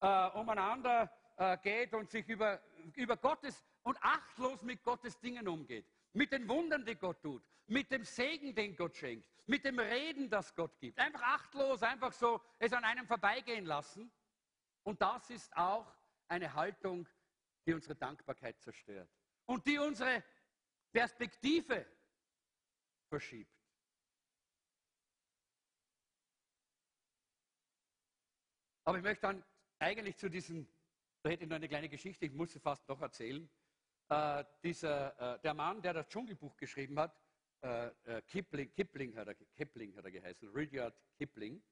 [0.00, 2.60] äh, umeinander äh, geht und sich über,
[2.96, 5.86] über Gottes und achtlos mit Gottes Dingen umgeht.
[6.12, 10.28] Mit den Wundern, die Gott tut, mit dem Segen, den Gott schenkt, mit dem Reden,
[10.30, 10.98] das Gott gibt.
[10.98, 14.10] Einfach achtlos, einfach so es an einem vorbeigehen lassen.
[14.82, 15.94] Und das ist auch
[16.28, 17.06] eine Haltung,
[17.66, 19.10] die unsere Dankbarkeit zerstört
[19.46, 20.24] und die unsere
[20.92, 21.86] Perspektive
[23.08, 23.52] verschiebt.
[28.84, 29.44] Aber ich möchte dann
[29.78, 30.66] eigentlich zu diesem,
[31.22, 33.50] da hätte ich noch eine kleine Geschichte, ich muss sie fast noch erzählen.
[34.10, 37.14] Äh, dieser, äh, der Mann, der das Dschungelbuch geschrieben hat,
[37.60, 41.62] äh, äh Kipling, Kipling, hat er, Kipling hat er geheißen, Rudyard Kipling,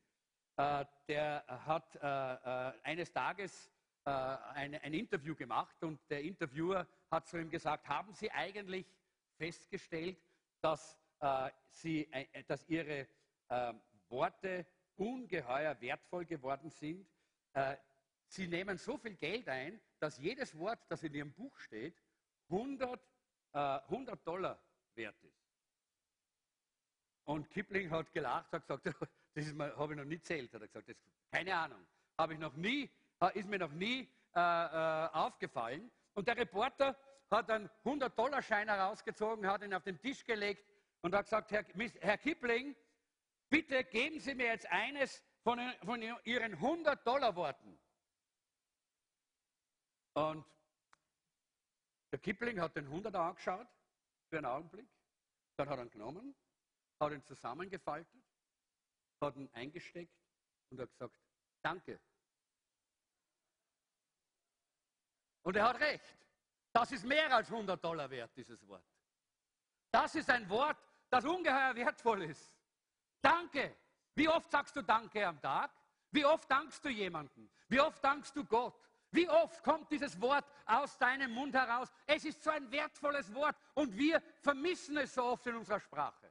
[0.58, 3.70] äh, der hat äh, eines Tages
[4.08, 8.86] ein, ein Interview gemacht und der Interviewer hat zu ihm gesagt, haben Sie eigentlich
[9.36, 10.16] festgestellt,
[10.60, 10.96] dass,
[11.70, 12.08] Sie,
[12.46, 13.08] dass Ihre
[14.08, 17.04] Worte ungeheuer wertvoll geworden sind.
[18.28, 22.00] Sie nehmen so viel Geld ein, dass jedes Wort, das in ihrem Buch steht,
[22.48, 23.00] 100,
[23.52, 24.60] äh, 100 Dollar
[24.94, 25.46] wert ist.
[27.24, 28.86] Und Kipling hat gelacht, hat gesagt,
[29.34, 30.96] das habe ich noch nie zählt, hat er gesagt, das,
[31.30, 31.86] keine Ahnung,
[32.18, 35.90] habe ich noch nie, äh, ist mir noch nie äh, äh, aufgefallen.
[36.14, 36.96] Und der Reporter
[37.30, 40.64] hat einen 100-Dollar-Schein herausgezogen, hat ihn auf den Tisch gelegt
[41.02, 41.64] und hat gesagt, Herr,
[42.00, 42.76] Herr Kipling,
[43.48, 47.78] bitte geben Sie mir jetzt eines von, von Ihren 100-Dollar-Worten.
[50.14, 50.44] Und
[52.16, 53.68] der Kipling hat den 100 angeschaut
[54.30, 54.88] für einen Augenblick,
[55.56, 56.34] dann hat er ihn genommen,
[56.98, 58.24] hat ihn zusammengefaltet,
[59.20, 60.16] hat ihn eingesteckt
[60.70, 61.20] und hat gesagt,
[61.60, 62.00] danke.
[65.42, 66.18] Und er hat recht.
[66.72, 68.86] Das ist mehr als 100 Dollar wert, dieses Wort.
[69.90, 70.78] Das ist ein Wort,
[71.10, 72.50] das ungeheuer wertvoll ist.
[73.20, 73.76] Danke.
[74.14, 75.70] Wie oft sagst du Danke am Tag?
[76.10, 77.50] Wie oft dankst du jemandem?
[77.68, 78.88] Wie oft dankst du Gott?
[79.16, 81.90] Wie oft kommt dieses Wort aus deinem Mund heraus?
[82.06, 86.30] Es ist so ein wertvolles Wort und wir vermissen es so oft in unserer Sprache.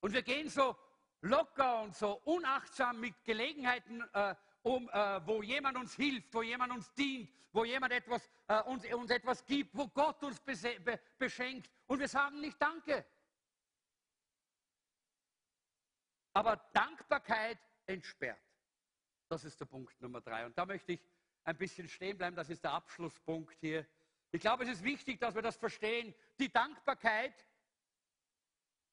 [0.00, 0.76] Und wir gehen so
[1.22, 6.72] locker und so unachtsam mit Gelegenheiten äh, um, äh, wo jemand uns hilft, wo jemand
[6.72, 11.68] uns dient, wo jemand etwas, äh, uns, uns, etwas gibt, wo Gott uns be beschenkt.
[11.88, 13.04] Und wir sagen nicht Danke.
[16.34, 18.49] Aber Dankbarkeit entsperrt.
[19.30, 20.44] Das ist der Punkt Nummer drei.
[20.44, 21.00] Und da möchte ich
[21.44, 22.34] ein bisschen stehen bleiben.
[22.34, 23.86] Das ist der Abschlusspunkt hier.
[24.32, 26.12] Ich glaube, es ist wichtig, dass wir das verstehen.
[26.40, 27.46] Die Dankbarkeit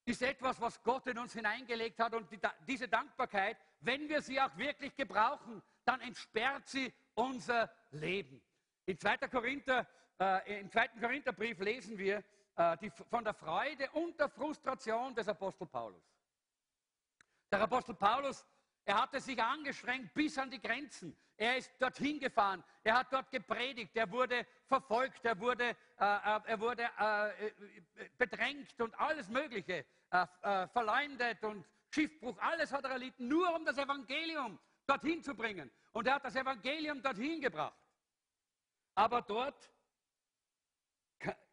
[0.05, 2.13] ist etwas, was Gott in uns hineingelegt hat.
[2.13, 8.39] Und die, diese Dankbarkeit, wenn wir sie auch wirklich gebrauchen, dann entsperrt sie unser Leben.
[8.85, 9.17] In 2.
[9.29, 9.87] Korinther,
[10.19, 10.87] äh, Im 2.
[10.99, 12.23] Korintherbrief lesen wir
[12.55, 16.03] äh, die, von der Freude und der Frustration des Apostel Paulus.
[17.51, 18.45] Der Apostel Paulus,
[18.87, 21.15] er hatte sich angestrengt bis an die Grenzen.
[21.35, 26.39] Er ist dorthin gefahren, er hat dort gepredigt, er wurde verfolgt, er wurde, äh, äh
[26.45, 32.85] er wurde äh, äh, bedrängt und alles Mögliche äh, äh, verleumdet und Schiffbruch, alles hat
[32.85, 35.69] er erlitten, nur um das Evangelium dorthin zu bringen.
[35.91, 37.77] Und er hat das Evangelium dorthin gebracht.
[38.95, 39.69] Aber dort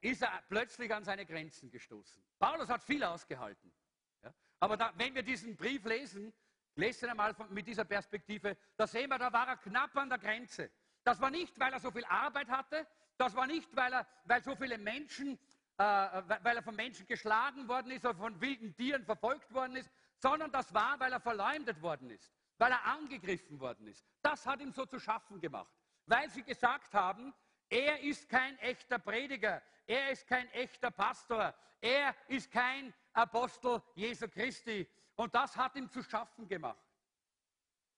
[0.00, 2.22] ist er plötzlich an seine Grenzen gestoßen.
[2.38, 3.74] Paulus hat viel ausgehalten.
[4.22, 4.32] Ja?
[4.60, 6.32] Aber da, wenn wir diesen Brief lesen,
[6.76, 10.18] lesen wir mal mit dieser Perspektive, da sehen wir, da war er knapp an der
[10.18, 10.70] Grenze.
[11.02, 14.42] Das war nicht, weil er so viel Arbeit hatte, das war nicht, weil, er, weil
[14.42, 15.38] so viele Menschen
[15.76, 19.90] äh, weil er von Menschen geschlagen worden ist oder von wilden Tieren verfolgt worden ist,
[20.18, 24.04] sondern das war, weil er verleumdet worden ist, weil er angegriffen worden ist.
[24.22, 25.72] Das hat ihm so zu schaffen gemacht,
[26.06, 27.34] weil sie gesagt haben,
[27.68, 34.28] er ist kein echter Prediger, er ist kein echter Pastor, er ist kein Apostel Jesu
[34.28, 34.88] Christi.
[35.16, 36.83] Und das hat ihm zu schaffen gemacht.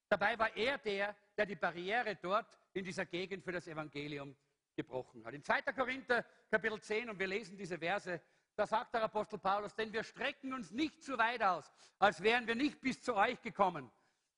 [0.08, 4.36] Dabei war er der, der die Barriere dort in dieser Gegend für das Evangelium
[4.76, 5.34] gebrochen hat.
[5.34, 5.62] In 2.
[5.62, 8.20] Korinther Kapitel 10, und wir lesen diese Verse,
[8.54, 12.46] da sagt der Apostel Paulus, denn wir strecken uns nicht zu weit aus, als wären
[12.46, 13.90] wir nicht bis zu euch gekommen.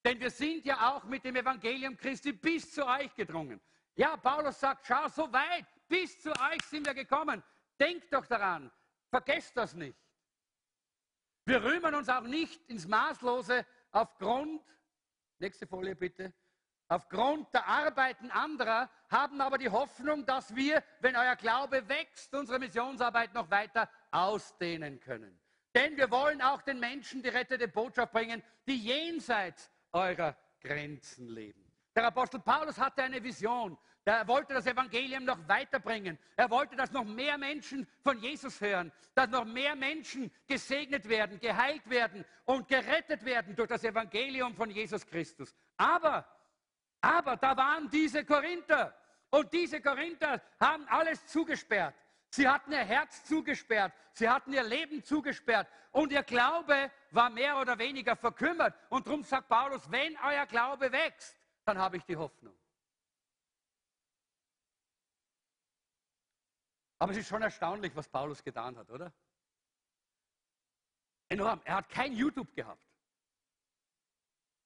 [0.05, 3.61] Denn wir sind ja auch mit dem Evangelium Christi bis zu euch gedrungen.
[3.95, 7.43] Ja, Paulus sagt, schau, so weit, bis zu euch sind wir gekommen.
[7.79, 8.71] Denkt doch daran,
[9.11, 9.99] vergesst das nicht.
[11.49, 14.61] Wir rühmen uns auch nicht ins Maßlose aufgrund,
[15.39, 16.35] nächste Folie bitte,
[16.89, 22.59] aufgrund der Arbeiten anderer, haben aber die Hoffnung, dass wir, wenn euer Glaube wächst, unsere
[22.59, 25.41] Missionsarbeit noch weiter ausdehnen können.
[25.75, 31.65] Denn wir wollen auch den Menschen die rettende Botschaft bringen, die jenseits eurer Grenzen leben.
[31.97, 33.79] Der Apostel Paulus hatte eine Vision.
[34.09, 36.19] Er wollte das Evangelium noch weiterbringen.
[36.37, 41.39] Er wollte, dass noch mehr Menschen von Jesus hören, dass noch mehr Menschen gesegnet werden,
[41.41, 45.55] geheilt werden und gerettet werden durch das Evangelium von Jesus Christus.
[45.77, 46.27] Aber
[47.01, 48.95] aber da waren diese Korinther.
[49.31, 51.95] Und diese Korinther haben alles zugesperrt.
[52.31, 53.93] Sie hatten ihr Herz zugesperrt.
[54.13, 55.69] Sie hatten ihr Leben zugesperrt.
[55.93, 58.75] Und ihr Glaube war mehr oder weniger verkümmert.
[58.89, 62.55] Und darum sagt Paulus, wenn euer Glaube wächst, dann habe ich die Hoffnung.
[66.99, 69.13] Aber es ist schon erstaunlich, was Paulus getan hat, oder?
[71.29, 71.61] Enorm.
[71.65, 72.83] Er hat kein YouTube gehabt.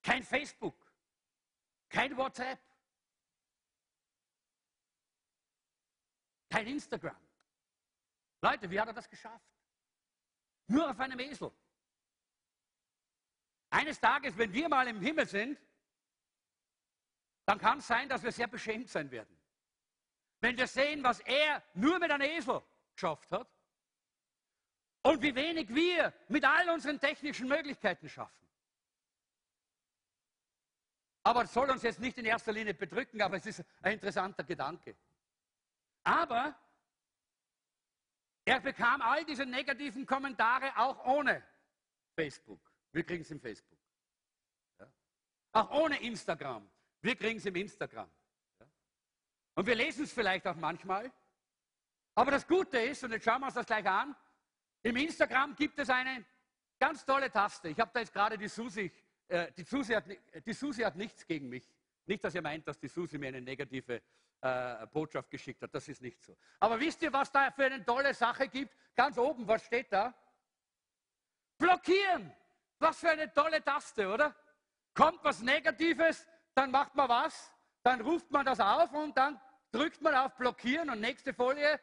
[0.03, 0.75] Kein Facebook.
[1.89, 2.61] Kein WhatsApp.
[6.49, 7.17] Kein Instagram.
[8.41, 9.47] Leute, wie hat er das geschafft?
[10.67, 11.53] Nur auf einem Esel.
[13.71, 15.59] Eines Tages, wenn wir mal im Himmel sind,
[17.47, 19.42] dann kann es sein, dass wir sehr beschämt sein werden.
[20.43, 22.61] Wenn wir sehen, was er nur mit einem Esel
[22.95, 23.49] geschafft hat
[25.03, 28.45] und wie wenig wir mit all unseren technischen Möglichkeiten schaffen.
[31.23, 34.43] Aber es soll uns jetzt nicht in erster Linie bedrücken, aber es ist ein interessanter
[34.43, 34.97] Gedanke.
[36.03, 36.57] Aber
[38.45, 41.41] er bekam all diese negativen Kommentare auch ohne
[42.17, 42.61] Facebook.
[42.91, 43.79] Wir kriegen es im Facebook.
[44.81, 44.93] Ja.
[45.53, 46.69] Auch ohne Instagram.
[47.01, 48.11] Wir kriegen es im Instagram.
[49.55, 51.13] Und wir lesen es vielleicht auch manchmal.
[52.15, 54.15] Aber das Gute ist, und jetzt schauen wir uns das gleich an,
[54.83, 56.25] im Instagram gibt es eine
[56.79, 57.69] ganz tolle Taste.
[57.69, 58.91] Ich habe da jetzt gerade die Susi
[59.33, 60.05] äh, die, Susi hat,
[60.45, 61.67] die Susi hat nichts gegen mich.
[62.05, 64.03] Nicht, dass ihr meint, dass die Susi mir eine negative
[64.41, 65.75] äh, Botschaft geschickt hat.
[65.75, 66.37] Das ist nicht so.
[66.61, 68.75] Aber wisst ihr, was da für eine tolle Sache gibt?
[68.95, 70.13] Ganz oben, was steht da?
[71.57, 72.31] Blockieren.
[72.79, 74.35] Was für eine tolle Taste, oder?
[74.93, 79.41] Kommt was Negatives, dann macht man was, dann ruft man das auf und dann
[79.73, 81.81] drückt man auf Blockieren und nächste Folie.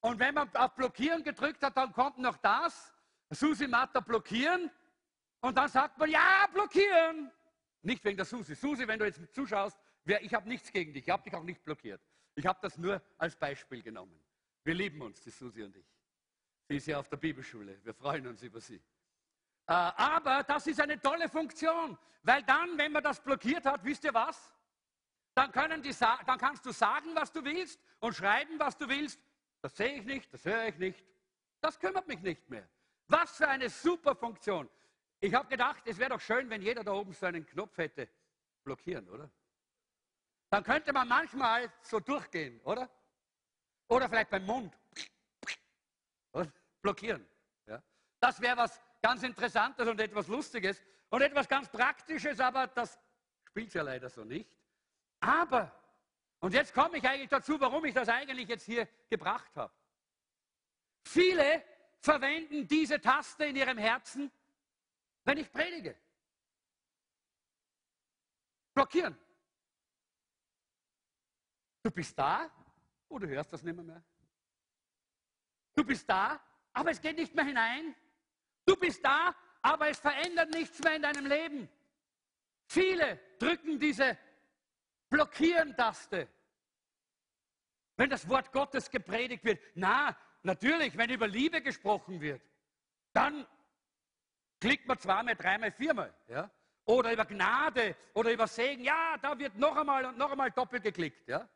[0.00, 2.94] Und wenn man auf Blockieren gedrückt hat, dann kommt noch das.
[3.30, 4.70] Susi Matter blockieren.
[5.40, 7.30] Und dann sagt man, ja, blockieren.
[7.82, 8.54] Nicht wegen der Susi.
[8.54, 11.04] Susi, wenn du jetzt zuschaust, ich habe nichts gegen dich.
[11.04, 12.00] Ich habe dich auch nicht blockiert.
[12.34, 14.18] Ich habe das nur als Beispiel genommen.
[14.64, 15.86] Wir lieben uns, die Susi und ich.
[16.68, 17.78] Sie ist ja auf der Bibelschule.
[17.84, 18.76] Wir freuen uns über sie.
[19.66, 24.04] Äh, aber das ist eine tolle Funktion, weil dann, wenn man das blockiert hat, wisst
[24.04, 24.54] ihr was?
[25.34, 25.50] Dann,
[25.82, 25.92] die,
[26.26, 29.20] dann kannst du sagen, was du willst und schreiben, was du willst.
[29.60, 31.04] Das sehe ich nicht, das höre ich nicht.
[31.60, 32.68] Das kümmert mich nicht mehr.
[33.08, 34.68] Was für eine super Funktion.
[35.20, 38.08] Ich habe gedacht, es wäre doch schön, wenn jeder da oben so einen Knopf hätte.
[38.62, 39.30] Blockieren, oder?
[40.50, 42.88] Dann könnte man manchmal so durchgehen, oder?
[43.88, 44.78] Oder vielleicht beim Mund.
[46.80, 47.26] Blockieren.
[47.66, 47.82] Ja?
[48.20, 52.98] Das wäre was ganz Interessantes und etwas Lustiges und etwas ganz Praktisches, aber das
[53.48, 54.48] spielt ja leider so nicht.
[55.24, 55.72] Aber,
[56.40, 59.72] und jetzt komme ich eigentlich dazu, warum ich das eigentlich jetzt hier gebracht habe.
[61.02, 61.64] Viele
[61.98, 64.30] verwenden diese Taste in ihrem Herzen,
[65.24, 65.96] wenn ich predige.
[68.74, 69.16] Blockieren.
[71.82, 72.50] Du bist da,
[73.08, 74.04] oh, du hörst das nicht mehr.
[75.74, 76.38] Du bist da,
[76.74, 77.94] aber es geht nicht mehr hinein.
[78.66, 81.68] Du bist da, aber es verändert nichts mehr in deinem Leben.
[82.66, 84.18] Viele drücken diese
[85.10, 86.28] Blockieren-Taste.
[87.96, 92.42] Wenn das Wort Gottes gepredigt wird, na, natürlich, wenn über Liebe gesprochen wird,
[93.12, 93.46] dann
[94.60, 96.14] klickt man zweimal, dreimal, viermal.
[96.28, 96.50] Ja?
[96.86, 100.82] Oder über Gnade oder über Segen, ja, da wird noch einmal und noch einmal doppelt
[100.82, 101.28] geklickt.
[101.28, 101.48] Ja?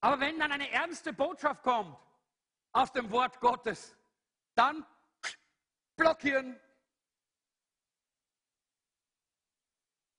[0.00, 1.96] Aber wenn dann eine ernste Botschaft kommt
[2.72, 3.96] aus dem Wort Gottes,
[4.54, 4.84] dann
[5.96, 6.58] blockieren.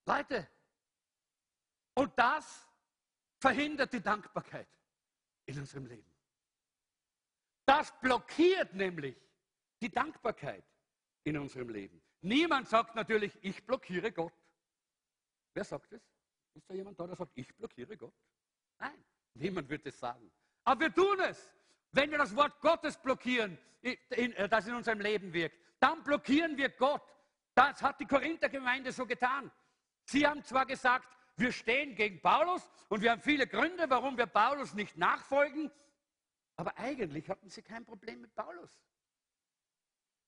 [0.06, 0.48] Leute,
[1.96, 2.68] und das
[3.40, 4.68] verhindert die Dankbarkeit
[5.46, 6.16] in unserem Leben.
[7.66, 9.18] Das blockiert nämlich
[9.82, 10.64] die Dankbarkeit
[11.24, 12.02] in unserem Leben.
[12.22, 14.34] Niemand sagt natürlich, ich blockiere Gott.
[15.54, 16.02] Wer sagt es?
[16.54, 18.14] Ist da jemand da, der sagt, ich blockiere Gott?
[18.80, 19.04] Nein,
[19.34, 20.32] niemand wird es sagen.
[20.64, 21.54] Aber wir tun es.
[21.92, 26.70] Wenn wir das Wort Gottes blockieren, äh, das in unserem Leben wirkt, dann blockieren wir
[26.70, 27.04] Gott.
[27.54, 29.52] Das hat die Korinther-Gemeinde so getan.
[30.04, 34.26] Sie haben zwar gesagt, wir stehen gegen Paulus und wir haben viele Gründe, warum wir
[34.26, 35.72] Paulus nicht nachfolgen,
[36.56, 38.82] aber eigentlich hatten sie kein Problem mit Paulus.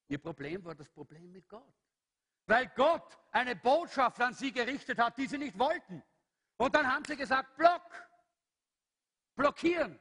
[0.09, 1.73] Ihr Problem war das Problem mit Gott.
[2.45, 6.01] Weil Gott eine Botschaft an sie gerichtet hat, die sie nicht wollten.
[6.57, 7.83] Und dann haben sie gesagt, Block,
[9.35, 9.99] blockieren.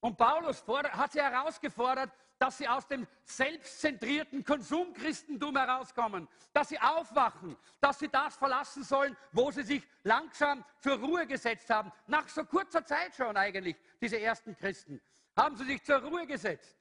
[0.00, 7.56] Und Paulus hat sie herausgefordert, dass sie aus dem selbstzentrierten Konsumchristentum herauskommen, dass sie aufwachen,
[7.80, 11.90] dass sie das verlassen sollen, wo sie sich langsam zur Ruhe gesetzt haben.
[12.06, 15.00] Nach so kurzer Zeit schon eigentlich, diese ersten Christen,
[15.36, 16.76] haben sie sich zur Ruhe gesetzt.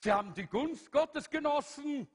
[0.00, 2.08] Sie haben die Gunst Gottes genossen.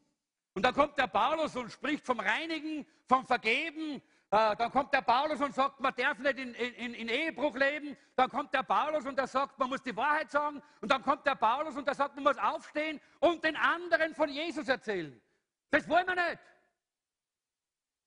[0.54, 5.02] Und dann kommt der Paulus und spricht vom Reinigen, vom Vergeben, äh, dann kommt der
[5.02, 7.96] Paulus und sagt, man darf nicht in, in, in, Ehebruch leben.
[8.16, 10.62] Dann kommt der Paulus und er sagt, man muss die Wahrheit sagen.
[10.82, 14.28] Und dann kommt der Paulus und er sagt, man muss aufstehen und den anderen von
[14.28, 15.22] Jesus erzählen.
[15.70, 16.42] Das wollen wir nicht,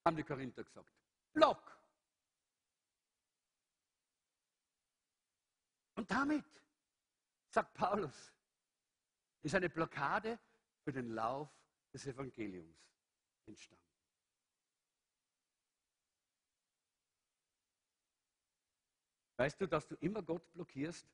[0.05, 0.93] haben die Korinther gesagt.
[1.33, 1.81] Block.
[5.95, 6.45] Und damit,
[7.49, 8.35] sagt Paulus,
[9.43, 10.39] ist eine Blockade
[10.85, 11.49] für den Lauf
[11.95, 12.79] des Evangeliums
[13.47, 13.90] entstanden.
[19.41, 21.09] Weißt du, dass du immer Gott blockierst,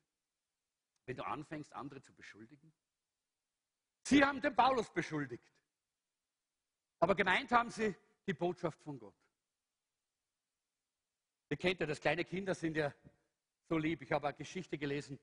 [1.05, 2.73] wenn du anfängst, andere zu beschuldigen?
[4.03, 5.49] Sie haben den Paulus beschuldigt.
[6.99, 7.95] Aber gemeint haben sie
[8.27, 9.15] die Botschaft von Gott.
[11.47, 12.93] Ihr kennt ja das, kleine Kinder sind ja
[13.69, 14.01] so lieb.
[14.01, 15.17] Ich habe eine Geschichte gelesen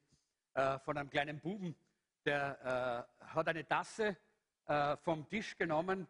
[0.55, 1.77] äh, von einem kleinen Buben,
[2.25, 4.17] der äh, hat eine Tasse
[4.65, 6.09] äh, vom Tisch genommen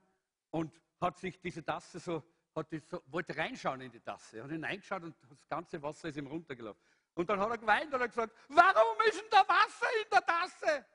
[0.51, 2.23] und hat sich diese Tasse so
[2.55, 6.17] hat die so, wollte reinschauen in die Tasse, hat hineingeschaut und das ganze Wasser ist
[6.17, 6.83] ihm runtergelaufen.
[7.15, 10.27] Und dann hat er geweint und hat gesagt, warum ist denn da Wasser in der
[10.27, 10.87] Tasse?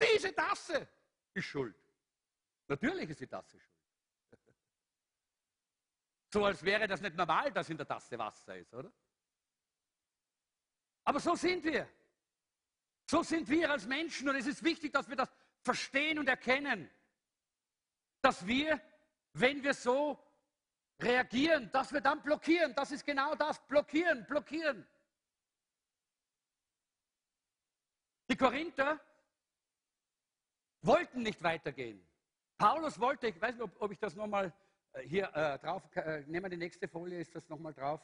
[0.00, 0.88] Diese Tasse
[1.34, 1.76] ist schuld.
[2.68, 3.76] Natürlich ist die Tasse schuld.
[6.32, 8.92] So als wäre das nicht normal, dass in der Tasse Wasser ist, oder?
[11.04, 11.88] Aber so sind wir.
[13.10, 16.88] So sind wir als Menschen und es ist wichtig, dass wir das verstehen und erkennen,
[18.22, 18.80] dass wir
[19.32, 20.18] wenn wir so
[21.02, 22.74] reagieren, dass wir dann blockieren.
[22.74, 24.86] Das ist genau das, blockieren, blockieren.
[28.28, 29.00] Die Korinther
[30.82, 32.06] wollten nicht weitergehen.
[32.58, 34.52] Paulus wollte, ich weiß nicht, ob, ob ich das nochmal
[34.92, 38.00] Äh, hier äh, drauf, äh, nehmen wir die nächste Folie, ist das nochmal drauf?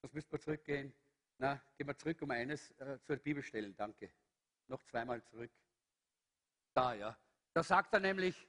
[0.00, 0.94] Das müssen wir zurückgehen.
[1.38, 4.10] Na, gehen wir zurück um eines äh, zur Bibelstellen, danke.
[4.68, 5.50] Noch zweimal zurück.
[6.72, 7.16] Da, ja.
[7.52, 8.48] Da sagt er nämlich,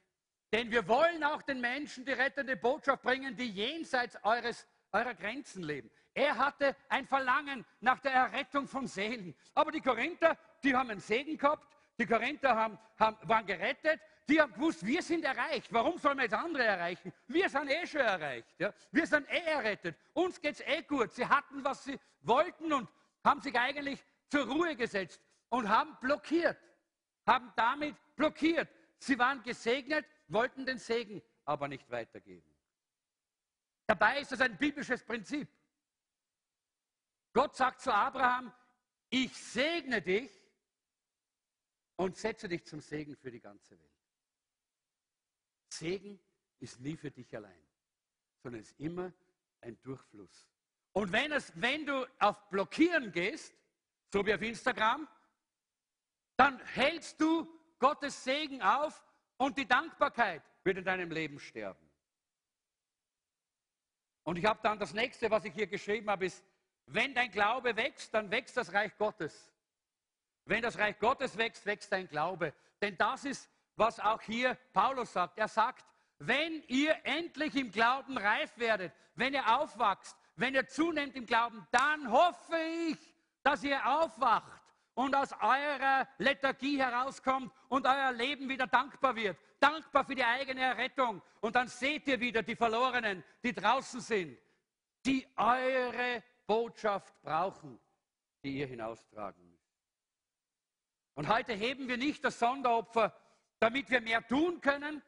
[0.52, 5.62] denn wir wollen auch den Menschen die rettende Botschaft bringen, die jenseits eures, eurer Grenzen
[5.62, 5.90] leben.
[6.14, 9.34] Er hatte ein Verlangen nach der Errettung von Seelen.
[9.54, 11.66] Aber die Korinther, die haben einen Segen gehabt,
[11.98, 15.72] die Korinther haben, haben, waren gerettet, die haben gewusst, wir sind erreicht.
[15.72, 17.12] Warum sollen wir jetzt andere erreichen?
[17.26, 18.48] Wir sind eh schon erreicht.
[18.58, 18.72] Ja?
[18.90, 19.96] Wir sind eh errettet.
[20.12, 21.12] Uns geht es eh gut.
[21.12, 22.88] Sie hatten, was sie wollten und
[23.24, 26.58] haben sich eigentlich zur Ruhe gesetzt und haben blockiert.
[27.26, 28.68] Haben damit blockiert.
[28.98, 32.50] Sie waren gesegnet, wollten den Segen aber nicht weitergeben.
[33.86, 35.48] Dabei ist es ein biblisches Prinzip.
[37.32, 38.52] Gott sagt zu Abraham,
[39.10, 40.30] ich segne dich
[41.96, 43.92] und setze dich zum Segen für die ganze Welt.
[45.72, 46.20] Segen
[46.60, 47.66] ist nie für dich allein,
[48.42, 49.12] sondern ist immer
[49.60, 50.48] ein Durchfluss.
[50.92, 53.54] Und wenn, es, wenn du auf Blockieren gehst,
[54.12, 55.08] so wie auf Instagram,
[56.36, 59.02] dann hältst du Gottes Segen auf
[59.42, 61.90] und die Dankbarkeit wird in deinem Leben sterben.
[64.22, 66.44] Und ich habe dann das nächste, was ich hier geschrieben habe, ist,
[66.86, 69.52] wenn dein Glaube wächst, dann wächst das Reich Gottes.
[70.44, 72.54] Wenn das Reich Gottes wächst, wächst dein Glaube.
[72.80, 75.36] Denn das ist was auch hier Paulus sagt.
[75.38, 75.84] Er sagt,
[76.18, 81.66] wenn ihr endlich im Glauben reif werdet, wenn ihr aufwachst, wenn ihr zunehmt im Glauben,
[81.72, 82.56] dann hoffe
[82.90, 84.61] ich, dass ihr aufwacht
[84.94, 89.38] und aus eurer Lethargie herauskommt und euer Leben wieder dankbar wird.
[89.58, 91.22] Dankbar für die eigene Errettung.
[91.40, 94.38] Und dann seht ihr wieder die Verlorenen, die draußen sind,
[95.06, 97.80] die eure Botschaft brauchen,
[98.42, 99.62] die ihr hinaustragen müsst.
[101.14, 103.14] Und heute heben wir nicht das Sonderopfer
[103.62, 105.00] damit wir mehr tun können.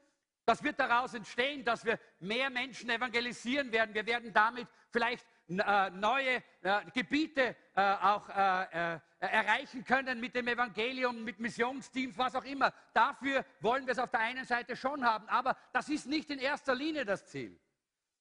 [0.44, 3.92] Das wird daraus entstehen, dass wir mehr Menschen evangelisieren werden.
[3.96, 10.48] Wir werden damit vielleicht neue äh, Gebiete äh, auch äh, äh, erreichen können mit dem
[10.48, 12.72] Evangelium, mit Missionsteams, was auch immer.
[12.92, 16.38] Dafür wollen wir es auf der einen Seite schon haben, aber das ist nicht in
[16.38, 17.60] erster Linie das Ziel.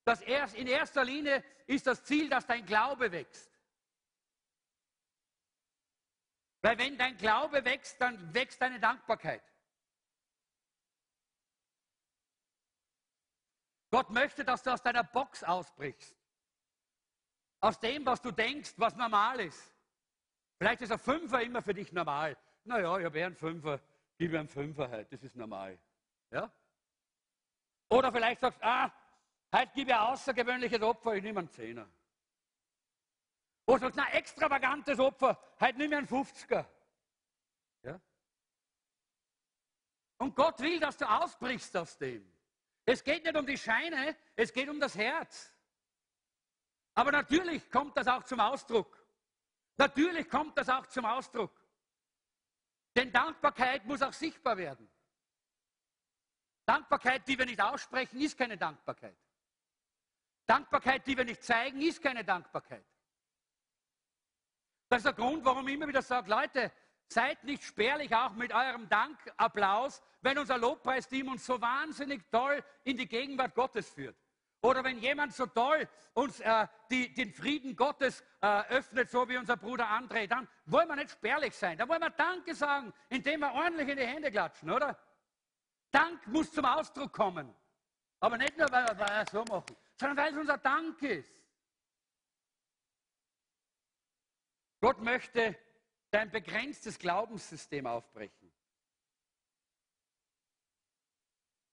[0.04, 3.50] Das erst, in erster Linie ist das Ziel, dass dein Glaube wächst.
[6.60, 9.42] Weil wenn dein Glaube wächst, dann wächst deine Dankbarkeit.
[13.90, 16.23] Gott möchte, dass du aus deiner Box ausbrichst.
[17.64, 19.74] Aus dem, was du denkst, was normal ist.
[20.58, 22.36] Vielleicht ist ein Fünfer immer für dich normal.
[22.64, 23.80] Naja, ich habe eher einen Fünfer,
[24.18, 25.78] gib mir einen Fünfer heute, das ist normal.
[26.30, 26.52] Ja?
[27.88, 28.92] Oder vielleicht sagst du, ah,
[29.50, 31.88] heute gebe ich ein außergewöhnliches Opfer, ich nehme einen Zehner.
[33.64, 36.66] Oder sagst du, ein extravagantes Opfer, heute nehme ich einen 50er.
[37.82, 37.98] Ja?
[40.18, 42.30] Und Gott will, dass du ausbrichst aus dem.
[42.84, 45.53] Es geht nicht um die Scheine, es geht um das Herz.
[46.94, 49.04] Aber natürlich kommt das auch zum Ausdruck.
[49.76, 51.52] Natürlich kommt das auch zum Ausdruck.
[52.96, 54.88] Denn Dankbarkeit muss auch sichtbar werden.
[56.64, 59.16] Dankbarkeit, die wir nicht aussprechen, ist keine Dankbarkeit.
[60.46, 62.84] Dankbarkeit, die wir nicht zeigen, ist keine Dankbarkeit.
[64.88, 66.70] Das ist der Grund, warum ich immer wieder sage, Leute,
[67.08, 72.96] seid nicht spärlich auch mit eurem Dankapplaus, wenn unser Lobpreisteam uns so wahnsinnig toll in
[72.96, 74.16] die Gegenwart Gottes führt.
[74.64, 79.36] Oder wenn jemand so toll uns äh, die, den Frieden Gottes äh, öffnet, so wie
[79.36, 81.76] unser Bruder André, dann wollen wir nicht spärlich sein.
[81.76, 84.98] Dann wollen wir Danke sagen, indem wir ordentlich in die Hände klatschen, oder?
[85.90, 87.54] Dank muss zum Ausdruck kommen.
[88.20, 91.34] Aber nicht nur, weil, wir so machen, sondern weil es unser Dank ist.
[94.80, 95.58] Gott möchte
[96.10, 98.50] dein begrenztes Glaubenssystem aufbrechen.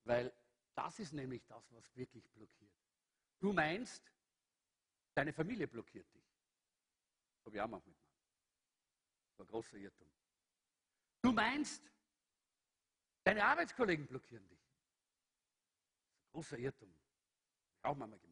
[0.03, 0.33] Weil
[0.75, 2.80] das ist nämlich das, was wirklich blockiert.
[3.41, 4.03] Du meinst,
[5.15, 6.23] deine Familie blockiert dich.
[7.43, 7.99] Habe ich auch mal mitgemacht.
[9.29, 10.11] Das war ein großer Irrtum.
[11.23, 11.83] Du meinst,
[13.23, 14.59] deine Arbeitskollegen blockieren dich.
[14.59, 16.93] Das ist ein großer Irrtum.
[17.81, 18.31] Auch mal gemeint.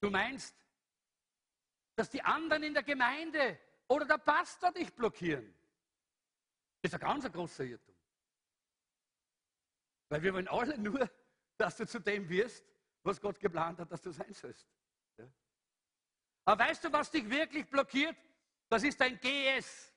[0.00, 0.56] Du meinst,
[1.96, 5.52] dass die anderen in der Gemeinde oder der Pastor dich blockieren.
[6.82, 7.96] Das ist ein ganz großer Irrtum.
[10.08, 11.10] Weil wir wollen alle nur,
[11.58, 12.64] dass du zu dem wirst,
[13.08, 14.68] was Gott geplant hat, dass du sein sollst.
[15.16, 15.26] Ja?
[16.44, 18.16] Aber weißt du, was dich wirklich blockiert?
[18.68, 19.92] Das ist dein GS.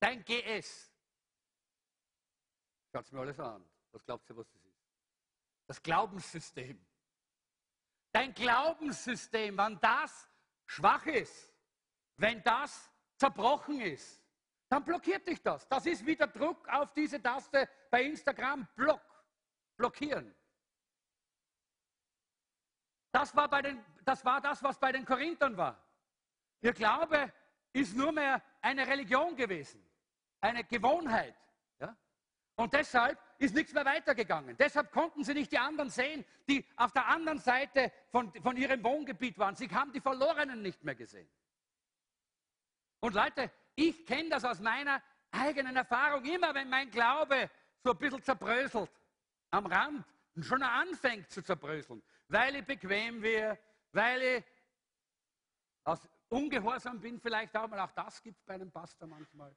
[0.00, 0.92] Dein GS.
[2.92, 3.64] Schaut mir alles an.
[3.92, 4.84] Was glaubt ihr, was das ist?
[5.66, 6.84] Das Glaubenssystem.
[8.12, 10.28] Dein Glaubenssystem, wann das
[10.66, 11.52] schwach ist,
[12.16, 14.20] wenn das zerbrochen ist,
[14.68, 15.68] dann blockiert dich das.
[15.68, 18.66] Das ist wie der Druck auf diese Taste bei Instagram.
[18.74, 19.02] Block.
[19.76, 20.34] Blockieren.
[23.12, 25.82] Das war, den, das war das, was bei den Korinthern war.
[26.60, 27.32] Ihr Glaube
[27.72, 29.84] ist nur mehr eine Religion gewesen,
[30.40, 31.34] eine Gewohnheit.
[31.78, 31.96] Ja?
[32.56, 34.56] Und deshalb ist nichts mehr weitergegangen.
[34.56, 38.82] Deshalb konnten sie nicht die anderen sehen, die auf der anderen Seite von, von ihrem
[38.84, 39.56] Wohngebiet waren.
[39.56, 41.28] Sie haben die Verlorenen nicht mehr gesehen.
[43.00, 46.24] Und Leute, ich kenne das aus meiner eigenen Erfahrung.
[46.24, 47.50] Immer wenn mein Glaube
[47.82, 48.90] so ein bisschen zerbröselt,
[49.50, 50.04] am Rand,
[50.36, 53.58] und schon anfängt zu zerbröseln, weil ich bequem wäre,
[53.92, 54.44] weil ich
[55.84, 59.54] aus ungehorsam bin, vielleicht auch mal, auch das gibt es bei einem Pastor manchmal,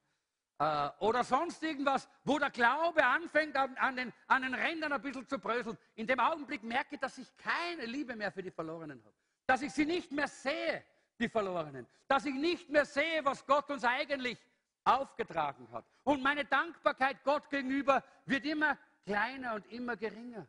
[0.58, 5.02] äh, oder sonst irgendwas, wo der Glaube anfängt, an, an, den, an den Rändern ein
[5.02, 5.76] bisschen zu bröseln.
[5.94, 9.14] In dem Augenblick merke ich, dass ich keine Liebe mehr für die Verlorenen habe.
[9.46, 10.84] Dass ich sie nicht mehr sehe,
[11.18, 11.86] die Verlorenen.
[12.06, 14.38] Dass ich nicht mehr sehe, was Gott uns eigentlich
[14.84, 15.84] aufgetragen hat.
[16.04, 20.46] Und meine Dankbarkeit Gott gegenüber wird immer kleiner und immer geringer.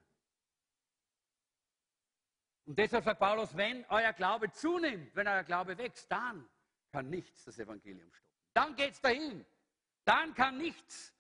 [2.66, 6.48] Und deshalb sagt Paulus, wenn euer Glaube zunimmt, wenn euer Glaube wächst, dann
[6.92, 8.26] kann nichts das Evangelium stoppen.
[8.54, 9.46] Dann geht es dahin.
[10.04, 11.14] Dann kann nichts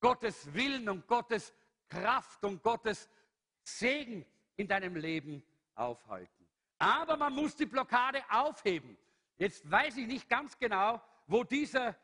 [0.00, 1.54] Gottes Willen und Gottes
[1.88, 3.08] Kraft und Gottes
[3.62, 4.26] Segen
[4.56, 5.42] in deinem Leben
[5.74, 6.46] aufhalten.
[6.78, 8.96] Aber man muss die Blockade aufheben.
[9.36, 11.96] Jetzt weiß ich nicht ganz genau, wo dieser,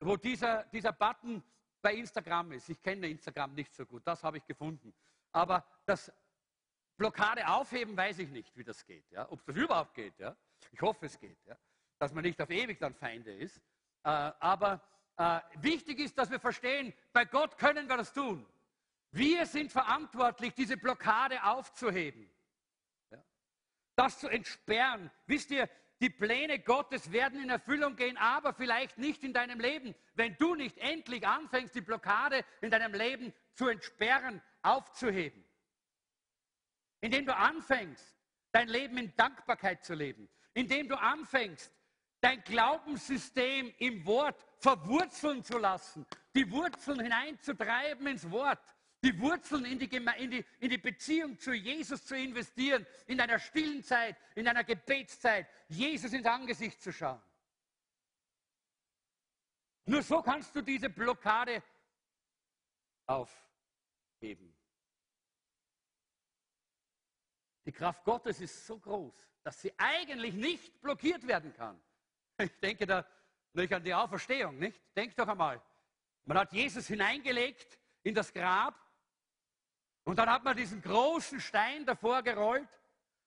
[0.00, 1.42] wo dieser, dieser Button
[1.80, 2.68] bei Instagram ist.
[2.68, 4.94] Ich kenne Instagram nicht so gut, das habe ich gefunden.
[5.32, 6.12] Aber das
[6.96, 9.10] Blockade aufheben, weiß ich nicht, wie das geht.
[9.10, 9.30] Ja?
[9.30, 10.18] Ob das überhaupt geht.
[10.18, 10.34] Ja?
[10.72, 11.38] Ich hoffe, es geht.
[11.46, 11.56] Ja?
[11.98, 13.58] Dass man nicht auf ewig dann Feinde ist.
[14.02, 14.80] Äh, aber
[15.16, 18.46] äh, wichtig ist, dass wir verstehen, bei Gott können wir das tun.
[19.10, 22.30] Wir sind verantwortlich, diese Blockade aufzuheben.
[23.10, 23.22] Ja?
[23.94, 25.10] Das zu entsperren.
[25.26, 25.68] Wisst ihr,
[26.00, 30.54] die Pläne Gottes werden in Erfüllung gehen, aber vielleicht nicht in deinem Leben, wenn du
[30.54, 35.45] nicht endlich anfängst, die Blockade in deinem Leben zu entsperren, aufzuheben
[37.06, 38.16] indem du anfängst,
[38.50, 41.70] dein Leben in Dankbarkeit zu leben, indem du anfängst,
[42.20, 46.04] dein Glaubenssystem im Wort verwurzeln zu lassen,
[46.34, 48.58] die Wurzeln hineinzutreiben ins Wort,
[49.04, 53.38] die Wurzeln in die, in, die, in die, Beziehung zu Jesus zu investieren, in deiner
[53.38, 57.22] stillen Zeit, in deiner Gebetszeit, Jesus ins Angesicht zu schauen.
[59.84, 61.62] Nur so kannst du diese Blockade
[63.06, 64.55] aufheben.
[67.66, 71.80] Die Kraft Gottes ist so groß, dass sie eigentlich nicht blockiert werden kann.
[72.38, 73.06] Ich denke da
[73.54, 74.80] nicht an die Auferstehung, nicht?
[74.94, 75.60] Denk doch einmal.
[76.26, 78.78] Man hat Jesus hineingelegt in das Grab
[80.04, 82.68] und dann hat man diesen großen Stein davor gerollt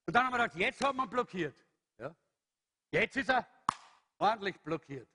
[0.05, 1.55] und dann haben wir gedacht, jetzt hat man blockiert.
[1.97, 2.15] Ja?
[2.91, 3.47] Jetzt ist er
[4.19, 5.09] ordentlich blockiert.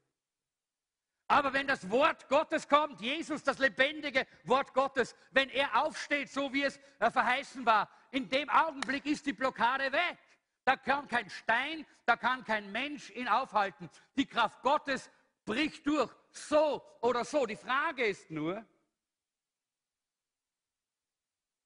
[1.27, 6.53] Aber wenn das Wort Gottes kommt, Jesus, das lebendige Wort Gottes, wenn er aufsteht, so
[6.53, 10.19] wie es äh, verheißen war, in dem Augenblick ist die Blockade weg.
[10.65, 13.89] Da kann kein Stein, da kann kein Mensch ihn aufhalten.
[14.17, 15.11] Die Kraft Gottes
[15.45, 17.47] bricht durch, so oder so.
[17.47, 18.65] Die Frage ist nur,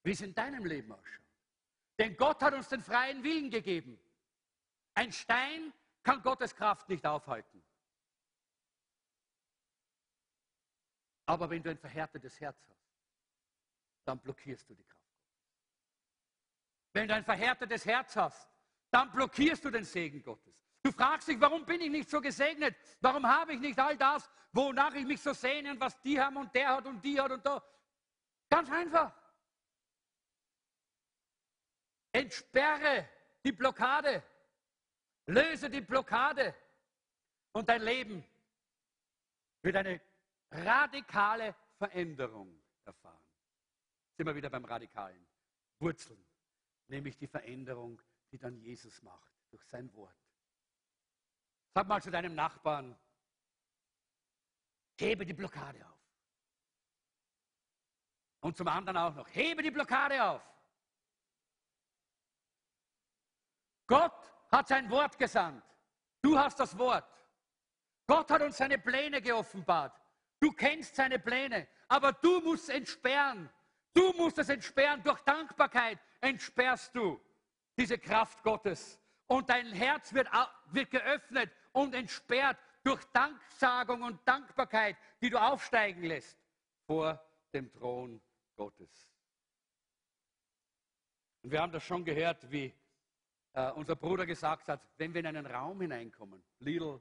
[0.02, 1.24] wie es in deinem Leben ausschaut.
[1.98, 3.98] Denn Gott hat uns den freien Willen gegeben.
[4.94, 7.62] Ein Stein kann Gottes Kraft nicht aufhalten.
[11.28, 12.88] Aber wenn du ein verhärtetes Herz hast,
[14.06, 15.12] dann blockierst du die Kraft.
[16.94, 18.48] Wenn du ein verhärtetes Herz hast,
[18.90, 20.54] dann blockierst du den Segen Gottes.
[20.82, 22.74] Du fragst dich, warum bin ich nicht so gesegnet?
[23.02, 26.38] Warum habe ich nicht all das, wonach ich mich so sehne und was die haben
[26.38, 27.62] und der hat und die hat und da?
[28.48, 29.12] Ganz einfach.
[32.10, 33.06] Entsperre
[33.44, 34.22] die Blockade.
[35.26, 36.54] Löse die Blockade.
[37.52, 38.24] Und dein Leben
[39.60, 40.07] wird eine
[40.50, 43.24] radikale Veränderung erfahren.
[44.16, 45.26] Sind wir wieder beim Radikalen.
[45.80, 46.24] Wurzeln,
[46.88, 50.16] nämlich die Veränderung, die dann Jesus macht durch sein Wort.
[51.74, 52.98] Sag mal zu deinem Nachbarn,
[54.98, 55.98] hebe die Blockade auf.
[58.40, 60.42] Und zum anderen auch noch, hebe die Blockade auf.
[63.86, 65.64] Gott hat sein Wort gesandt.
[66.20, 67.08] Du hast das Wort.
[68.06, 70.00] Gott hat uns seine Pläne geoffenbart.
[70.40, 73.50] Du kennst seine Pläne, aber du musst entsperren.
[73.92, 75.02] Du musst es entsperren.
[75.02, 77.20] Durch Dankbarkeit entsperrst du
[77.76, 79.00] diese Kraft Gottes.
[79.26, 80.28] Und dein Herz wird,
[80.70, 86.38] wird geöffnet und entsperrt durch Danksagung und Dankbarkeit, die du aufsteigen lässt
[86.86, 87.20] vor
[87.52, 88.20] dem Thron
[88.56, 89.12] Gottes.
[91.42, 92.72] Und wir haben das schon gehört, wie
[93.52, 97.00] äh, unser Bruder gesagt hat, wenn wir in einen Raum hineinkommen, Little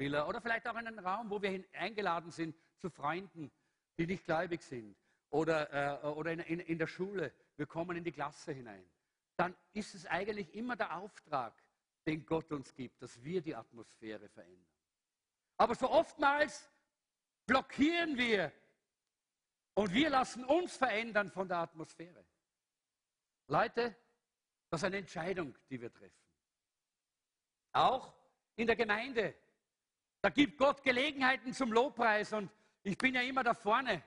[0.00, 3.50] oder vielleicht auch in einen Raum, wo wir eingeladen sind zu Freunden,
[3.98, 4.96] die nicht gläubig sind.
[5.30, 7.32] Oder, äh, oder in, in, in der Schule.
[7.56, 8.88] Wir kommen in die Klasse hinein.
[9.36, 11.54] dann ist es eigentlich immer der Auftrag,
[12.06, 14.66] den Gott uns gibt, dass wir die Atmosphäre verändern.
[15.56, 16.70] Aber so oftmals
[17.46, 18.52] blockieren wir
[19.74, 22.24] und wir lassen uns verändern von der Atmosphäre.
[23.48, 23.96] Leute,
[24.70, 26.22] das ist eine Entscheidung, die wir treffen.
[27.72, 28.14] Auch
[28.56, 29.34] in der Gemeinde.
[30.20, 32.50] Da gibt Gott Gelegenheiten zum Lobpreis und
[32.82, 34.02] ich bin ja immer da vorne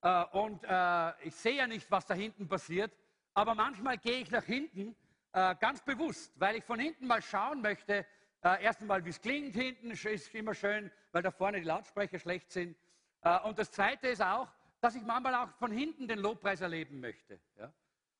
[0.00, 2.92] äh, und äh, ich sehe ja nicht, was da hinten passiert,
[3.34, 4.96] aber manchmal gehe ich nach hinten
[5.32, 8.06] äh, ganz bewusst, weil ich von hinten mal schauen möchte,
[8.42, 12.18] äh, erst einmal, wie es klingt hinten, ist immer schön, weil da vorne die Lautsprecher
[12.18, 12.74] schlecht sind.
[13.22, 14.48] Äh, und das Zweite ist auch,
[14.80, 17.38] dass ich manchmal auch von hinten den Lobpreis erleben möchte.
[17.58, 17.70] Ja?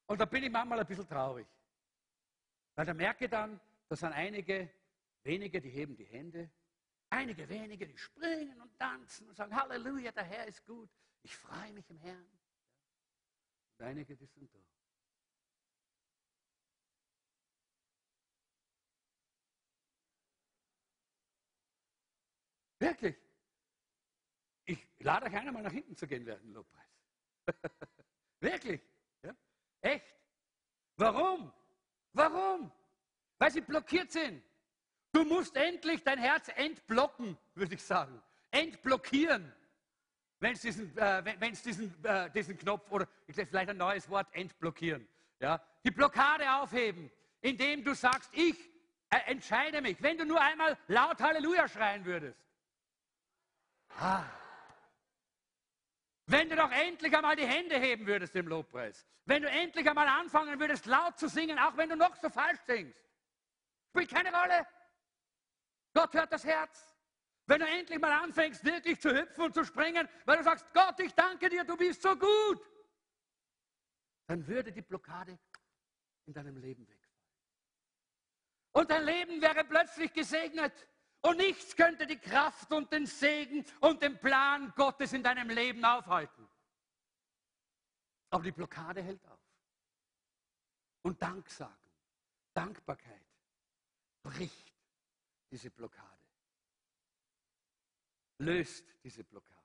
[0.07, 1.47] Und da bin ich manchmal ein bisschen traurig.
[2.75, 4.69] Weil da merke ich dann, da sind einige
[5.23, 6.51] wenige, die heben die Hände,
[7.11, 10.91] einige wenige, die springen und tanzen und sagen, Halleluja, der Herr ist gut,
[11.23, 12.39] ich freue mich im Herrn.
[13.79, 14.59] Und einige, die sind da.
[22.79, 23.17] Wirklich.
[24.65, 26.89] Ich lade euch einmal nach hinten zu gehen während dem Lobpreis.
[28.41, 28.81] Wirklich.
[29.23, 29.37] Ja?
[29.83, 30.17] Echt.
[30.97, 31.53] Warum?
[32.13, 32.73] Warum?
[33.37, 34.43] Weil sie blockiert sind.
[35.13, 38.23] Du musst endlich dein Herz entblocken, würde ich sagen.
[38.51, 39.53] Entblockieren.
[40.39, 45.07] Wenn es diesen, äh, wenn, diesen, äh, diesen Knopf oder vielleicht ein neues Wort, entblockieren.
[45.39, 45.61] Ja?
[45.85, 48.57] Die Blockade aufheben, indem du sagst, ich
[49.11, 50.01] äh, entscheide mich.
[50.01, 52.39] Wenn du nur einmal laut Halleluja schreien würdest.
[53.99, 54.25] Ah.
[56.27, 59.05] Wenn du doch endlich einmal die Hände heben würdest im Lobpreis.
[59.27, 62.61] Wenn du endlich einmal anfangen würdest, laut zu singen, auch wenn du noch so falsch
[62.67, 62.99] singst.
[63.91, 64.67] Spielt keine Rolle.
[65.93, 66.95] Gott hört das Herz.
[67.47, 71.01] Wenn du endlich mal anfängst, wirklich zu hüpfen und zu springen, weil du sagst, Gott,
[71.01, 72.71] ich danke dir, du bist so gut,
[74.27, 75.37] dann würde die Blockade
[76.27, 77.11] in deinem Leben wegfallen.
[78.73, 80.73] Und dein Leben wäre plötzlich gesegnet.
[81.23, 85.85] Und nichts könnte die Kraft und den Segen und den Plan Gottes in deinem Leben
[85.85, 86.49] aufhalten.
[88.31, 89.41] Aber die Blockade hält auf.
[91.03, 91.91] Und Danksagen,
[92.55, 93.27] Dankbarkeit
[94.23, 94.70] bricht
[95.51, 96.19] diese Blockade.
[98.39, 99.61] Löst diese Blockade.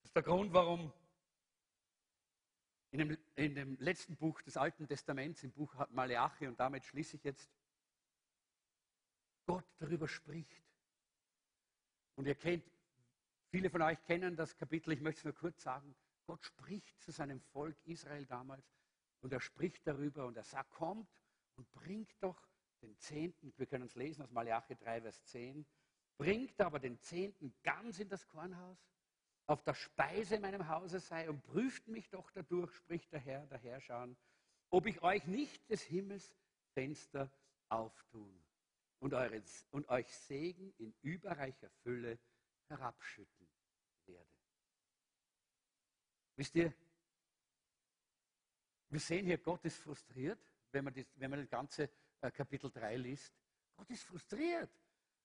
[0.00, 0.92] Das ist der Grund, warum
[2.90, 7.16] in dem, in dem letzten Buch des Alten Testaments, im Buch Maleachi, und damit schließe
[7.16, 7.50] ich jetzt,
[9.46, 10.62] Gott darüber spricht.
[12.16, 12.64] Und ihr kennt,
[13.50, 15.94] viele von euch kennen das Kapitel, ich möchte es nur kurz sagen.
[16.26, 18.70] Gott spricht zu seinem Volk Israel damals
[19.20, 21.08] und er spricht darüber und er sagt, kommt
[21.58, 22.40] und bringt doch
[22.80, 25.66] den Zehnten, wir können es lesen aus Malachi 3, Vers 10,
[26.16, 28.78] bringt aber den Zehnten ganz in das Kornhaus,
[29.46, 33.46] auf der Speise in meinem Hause sei und prüft mich doch dadurch, spricht der Herr,
[33.46, 34.08] der Herrscher,
[34.70, 36.36] ob ich euch nicht des Himmels
[36.74, 37.30] Fenster
[37.68, 38.44] auftun
[39.00, 42.18] und, eure, und euch Segen in überreicher Fülle
[42.68, 43.48] herabschütten
[44.04, 44.30] werde.
[46.36, 46.72] Wisst ihr,
[48.90, 50.40] wir sehen hier, Gott ist frustriert
[50.72, 51.90] wenn man, das, wenn man das ganze
[52.20, 53.34] äh, Kapitel 3 liest.
[53.76, 54.70] Gott ist frustriert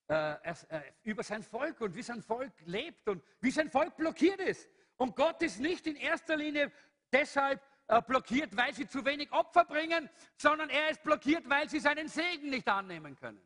[0.08, 4.40] äh, äh, über sein Volk und wie sein Volk lebt und wie sein Volk blockiert
[4.40, 4.70] ist.
[4.98, 6.72] Und Gott ist nicht in erster Linie
[7.12, 7.62] deshalb
[8.08, 12.50] blockiert, weil sie zu wenig Opfer bringen, sondern er ist blockiert, weil sie seinen Segen
[12.50, 13.42] nicht annehmen können.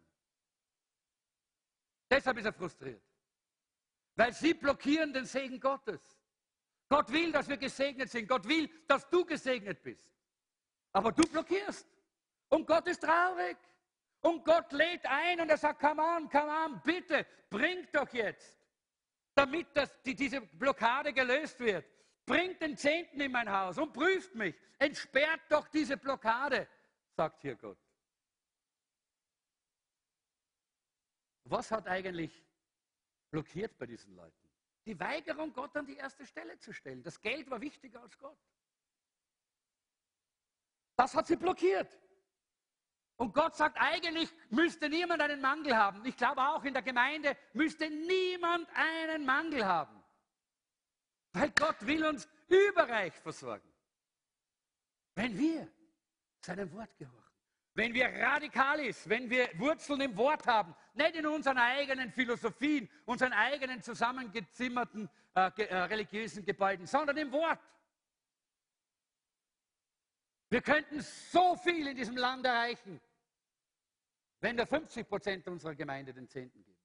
[2.09, 3.01] Deshalb ist er frustriert.
[4.15, 6.01] Weil sie blockieren den Segen Gottes.
[6.89, 8.27] Gott will, dass wir gesegnet sind.
[8.27, 10.09] Gott will, dass du gesegnet bist.
[10.97, 11.85] Aber du blockierst.
[12.49, 13.55] Und Gott ist traurig.
[14.21, 18.57] Und Gott lädt ein und er sagt, come on, come on, bitte, bringt doch jetzt,
[19.35, 21.85] damit das, die, diese Blockade gelöst wird.
[22.25, 24.55] Bringt den Zehnten in mein Haus und prüft mich.
[24.79, 26.67] Entsperrt doch diese Blockade,
[27.15, 27.77] sagt hier Gott.
[31.43, 32.43] Was hat eigentlich
[33.29, 34.49] blockiert bei diesen Leuten?
[34.87, 37.03] Die Weigerung, Gott an die erste Stelle zu stellen.
[37.03, 38.39] Das Geld war wichtiger als Gott.
[40.97, 41.97] Das hat sie blockiert.
[43.15, 46.03] Und Gott sagt, eigentlich müsste niemand einen Mangel haben.
[46.05, 50.03] Ich glaube auch in der Gemeinde müsste niemand einen Mangel haben.
[51.33, 53.67] Weil Gott will uns überreich versorgen.
[55.15, 55.71] Wenn wir
[56.41, 57.23] seinem Wort gehorchen.
[57.73, 62.89] Wenn wir radikal ist, wenn wir Wurzeln im Wort haben, nicht in unseren eigenen Philosophien,
[63.05, 67.59] unseren eigenen zusammengezimmerten äh, äh, religiösen Gebäuden, sondern im Wort.
[70.49, 73.01] Wir könnten so viel in diesem Land erreichen,
[74.39, 76.77] wenn wir 50 Prozent unserer Gemeinde den Zehnten geben.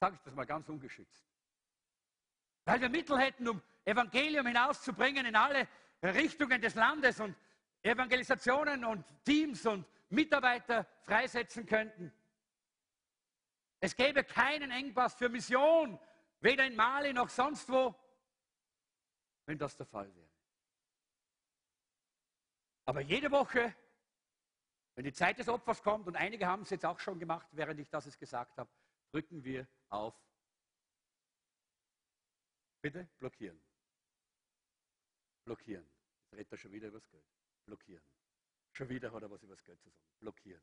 [0.00, 1.24] Sage ich das mal ganz ungeschützt.
[2.64, 5.66] Weil wir Mittel hätten, um Evangelium hinauszubringen in alle
[6.02, 7.36] Richtungen des Landes und
[7.82, 12.12] Evangelisationen und Teams und Mitarbeiter freisetzen könnten.
[13.80, 15.98] Es gäbe keinen Engpass für Mission,
[16.40, 17.94] weder in Mali noch sonst wo,
[19.46, 20.31] wenn das der Fall wäre.
[22.84, 23.74] Aber jede Woche,
[24.94, 27.78] wenn die Zeit des Opfers kommt, und einige haben es jetzt auch schon gemacht, während
[27.80, 28.70] ich das gesagt habe,
[29.12, 30.14] drücken wir auf.
[32.82, 33.62] Bitte blockieren.
[35.44, 35.88] Blockieren.
[36.22, 37.24] Jetzt redet er schon wieder über das Geld.
[37.66, 38.04] Blockieren.
[38.72, 40.06] Schon wieder hat er was über das Geld zu sagen.
[40.18, 40.62] Blockieren.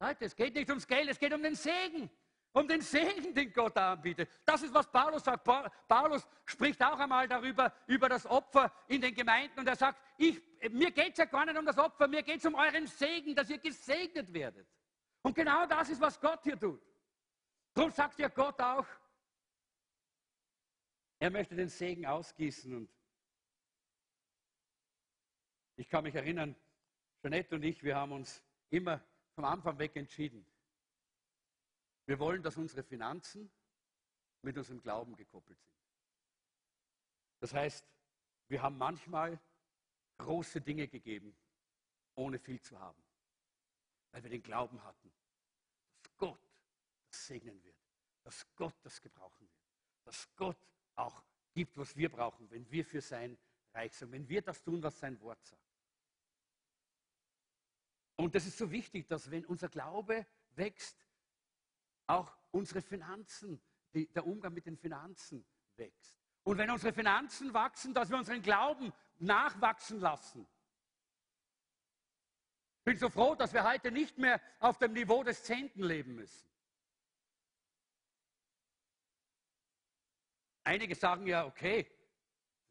[0.00, 2.10] Leute, es geht nicht ums Geld, es geht um den Segen.
[2.58, 4.28] Um den Segen, den Gott anbietet.
[4.44, 5.48] Das ist, was Paulus sagt.
[5.86, 9.60] Paulus spricht auch einmal darüber, über das Opfer in den Gemeinden.
[9.60, 10.42] Und er sagt, ich,
[10.72, 13.32] mir geht es ja gar nicht um das Opfer, mir geht es um euren Segen,
[13.36, 14.66] dass ihr gesegnet werdet.
[15.22, 16.82] Und genau das ist, was Gott hier tut.
[17.74, 18.86] Darum sagt ja Gott auch,
[21.20, 22.74] er möchte den Segen ausgießen.
[22.74, 22.90] Und
[25.76, 26.56] ich kann mich erinnern,
[27.22, 29.00] Jeanette und ich, wir haben uns immer
[29.36, 30.44] vom Anfang weg entschieden.
[32.08, 33.50] Wir wollen, dass unsere Finanzen
[34.40, 35.76] mit unserem Glauben gekoppelt sind.
[37.40, 37.84] Das heißt,
[38.48, 39.38] wir haben manchmal
[40.16, 41.36] große Dinge gegeben,
[42.14, 42.98] ohne viel zu haben,
[44.10, 45.12] weil wir den Glauben hatten,
[46.02, 46.40] dass Gott
[47.10, 47.76] das segnen wird,
[48.22, 49.62] dass Gott das gebrauchen wird,
[50.04, 50.56] dass Gott
[50.94, 53.36] auch gibt, was wir brauchen, wenn wir für sein
[53.74, 55.62] Reich sind, wenn wir das tun, was sein Wort sagt.
[58.16, 61.07] Und das ist so wichtig, dass wenn unser Glaube wächst,
[62.08, 63.60] auch unsere Finanzen,
[63.94, 65.46] die, der Umgang mit den Finanzen
[65.76, 66.18] wächst.
[66.42, 70.46] Und wenn unsere Finanzen wachsen, dass wir unseren Glauben nachwachsen lassen.
[72.78, 76.14] Ich bin so froh, dass wir heute nicht mehr auf dem Niveau des Zehnten leben
[76.14, 76.48] müssen.
[80.64, 81.90] Einige sagen ja, okay,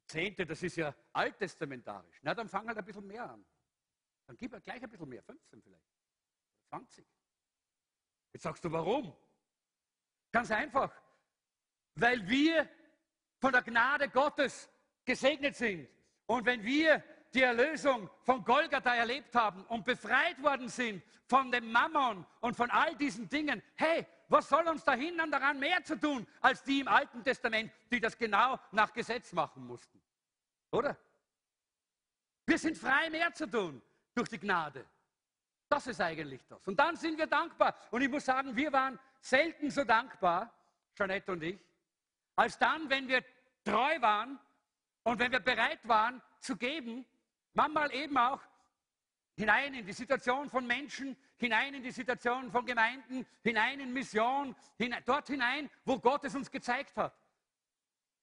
[0.08, 2.20] Zehnte, das ist ja alttestamentarisch.
[2.24, 3.46] Na, dann fang halt ein bisschen mehr an.
[4.26, 5.86] Dann gib halt gleich ein bisschen mehr, 15 vielleicht,
[6.70, 7.08] 20.
[8.34, 9.16] Jetzt sagst du, warum?
[10.32, 10.92] Ganz einfach,
[11.96, 12.70] weil wir
[13.40, 14.70] von der Gnade Gottes
[15.06, 15.88] gesegnet sind.
[16.26, 17.04] Und wenn wir
[17.34, 22.70] die Erlösung von Golgatha erlebt haben und befreit worden sind von dem Mammon und von
[22.72, 26.82] all diesen Dingen, hey, was soll uns da hindern, daran mehr zu tun, als die
[26.82, 30.02] im Alten Testament, die das genau nach Gesetz machen mussten?
[30.72, 30.98] Oder?
[32.46, 33.82] Wir sind frei, mehr zu tun
[34.14, 34.86] durch die Gnade.
[35.70, 36.66] Das ist eigentlich das.
[36.66, 37.76] Und dann sind wir dankbar.
[37.92, 40.54] Und ich muss sagen, wir waren selten so dankbar,
[40.96, 41.60] Jeanette und ich,
[42.36, 43.24] als dann, wenn wir
[43.64, 44.40] treu waren
[45.04, 47.06] und wenn wir bereit waren zu geben,
[47.54, 48.42] manchmal eben auch
[49.36, 54.56] hinein in die Situation von Menschen, hinein in die Situation von Gemeinden, hinein in Mission,
[54.78, 57.14] hinein, dort hinein, wo Gott es uns gezeigt hat.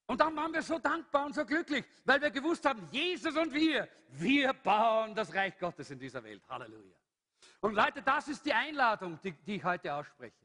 [0.07, 3.53] Und dann waren wir so dankbar und so glücklich, weil wir gewusst haben, Jesus und
[3.55, 6.43] wir, wir bauen das Reich Gottes in dieser Welt.
[6.49, 6.97] Halleluja.
[7.61, 10.44] Und Leute, das ist die Einladung, die, die ich heute ausspreche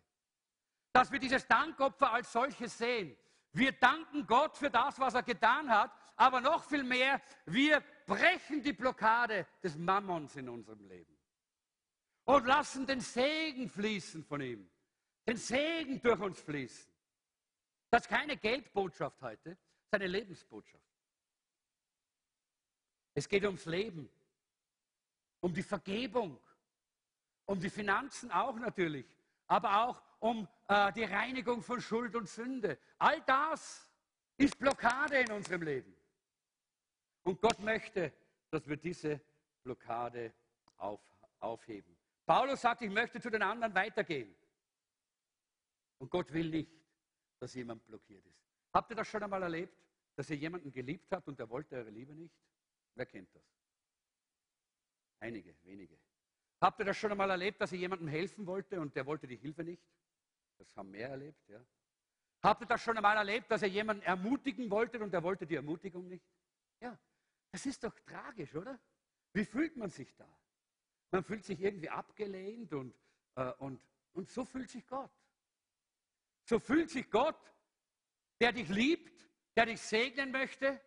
[0.92, 3.16] dass wir dieses Dankopfer als solches sehen.
[3.52, 8.62] Wir danken Gott für das, was er getan hat, aber noch viel mehr, wir brechen
[8.62, 11.18] die Blockade des Mammons in unserem Leben
[12.26, 14.70] und lassen den Segen fließen von ihm,
[15.28, 16.92] den Segen durch uns fließen.
[17.90, 20.84] Das ist keine Geldbotschaft heute, das ist eine Lebensbotschaft.
[23.16, 24.10] Es geht ums Leben,
[25.40, 26.40] um die Vergebung,
[27.46, 29.08] um die Finanzen auch natürlich,
[29.48, 32.78] aber auch um äh, die Reinigung von Schuld und Sünde.
[32.98, 33.90] All das
[34.38, 35.96] ist Blockade in unserem Leben.
[37.24, 38.14] Und Gott möchte,
[38.50, 39.22] dass wir diese
[39.64, 40.34] Blockade
[40.78, 41.02] auf,
[41.40, 41.96] aufheben.
[42.26, 44.36] Paulus sagt, ich möchte zu den anderen weitergehen.
[45.98, 46.72] Und Gott will nicht,
[47.40, 48.40] dass jemand blockiert ist.
[48.74, 49.76] Habt ihr das schon einmal erlebt,
[50.16, 52.36] dass ihr jemanden geliebt habt und der wollte eure Liebe nicht?
[52.96, 53.44] Wer kennt das?
[55.20, 55.98] Einige, wenige.
[56.62, 59.38] Habt ihr das schon einmal erlebt, dass ihr jemandem helfen wollte und der wollte die
[59.38, 59.82] Hilfe nicht?
[60.60, 61.66] Das haben mehr erlebt, ja.
[62.42, 65.56] Habt ihr das schon einmal erlebt, dass ihr jemanden ermutigen wolltet und er wollte die
[65.56, 66.26] Ermutigung nicht?
[66.80, 66.98] Ja,
[67.52, 68.80] das ist doch tragisch, oder?
[69.34, 70.28] Wie fühlt man sich da?
[71.12, 72.94] Man fühlt sich irgendwie abgelehnt und,
[73.36, 73.82] äh, und,
[74.14, 75.12] und so fühlt sich Gott.
[76.46, 77.40] So fühlt sich Gott,
[78.40, 80.80] der dich liebt, der dich segnen möchte,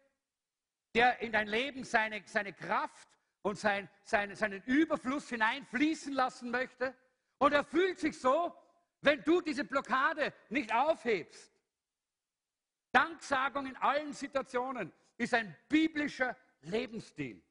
[0.95, 3.09] der in dein Leben seine, seine Kraft
[3.43, 6.97] und sein, sein, seinen Überfluss hineinfließen lassen möchte.
[7.39, 8.57] Und er fühlt sich so,
[9.03, 11.53] wenn du diese Blockade nicht aufhebst.
[12.93, 17.43] Danksagung in allen Situationen ist ein biblischer Lebensstil.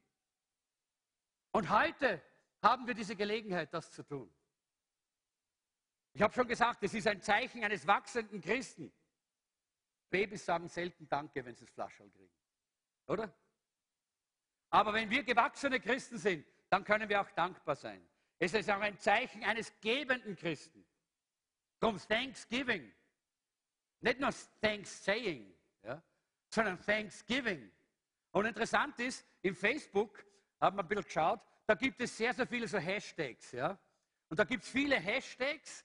[1.51, 2.21] Und heute
[2.61, 4.33] haben wir diese Gelegenheit, das zu tun.
[6.13, 8.91] Ich habe schon gesagt, es ist ein Zeichen eines wachsenden Christen.
[10.09, 12.33] Babys sagen selten Danke, wenn sie das Flaschel kriegen.
[13.07, 13.33] oder?
[14.69, 18.05] Aber wenn wir gewachsene Christen sind, dann können wir auch dankbar sein.
[18.39, 20.80] Es ist auch ein Zeichen eines gebenden Christen.
[21.81, 22.91] Darum Thanksgiving.
[24.01, 24.29] Nicht nur
[24.61, 25.51] Thanks saying,
[25.83, 26.01] ja,
[26.47, 27.71] sondern Thanksgiving.
[28.31, 30.23] Und interessant ist, im Facebook,
[30.59, 33.51] haben wir ein bisschen geschaut, da gibt es sehr, sehr viele so Hashtags.
[33.51, 33.77] Ja?
[34.29, 35.83] Und da gibt es viele Hashtags,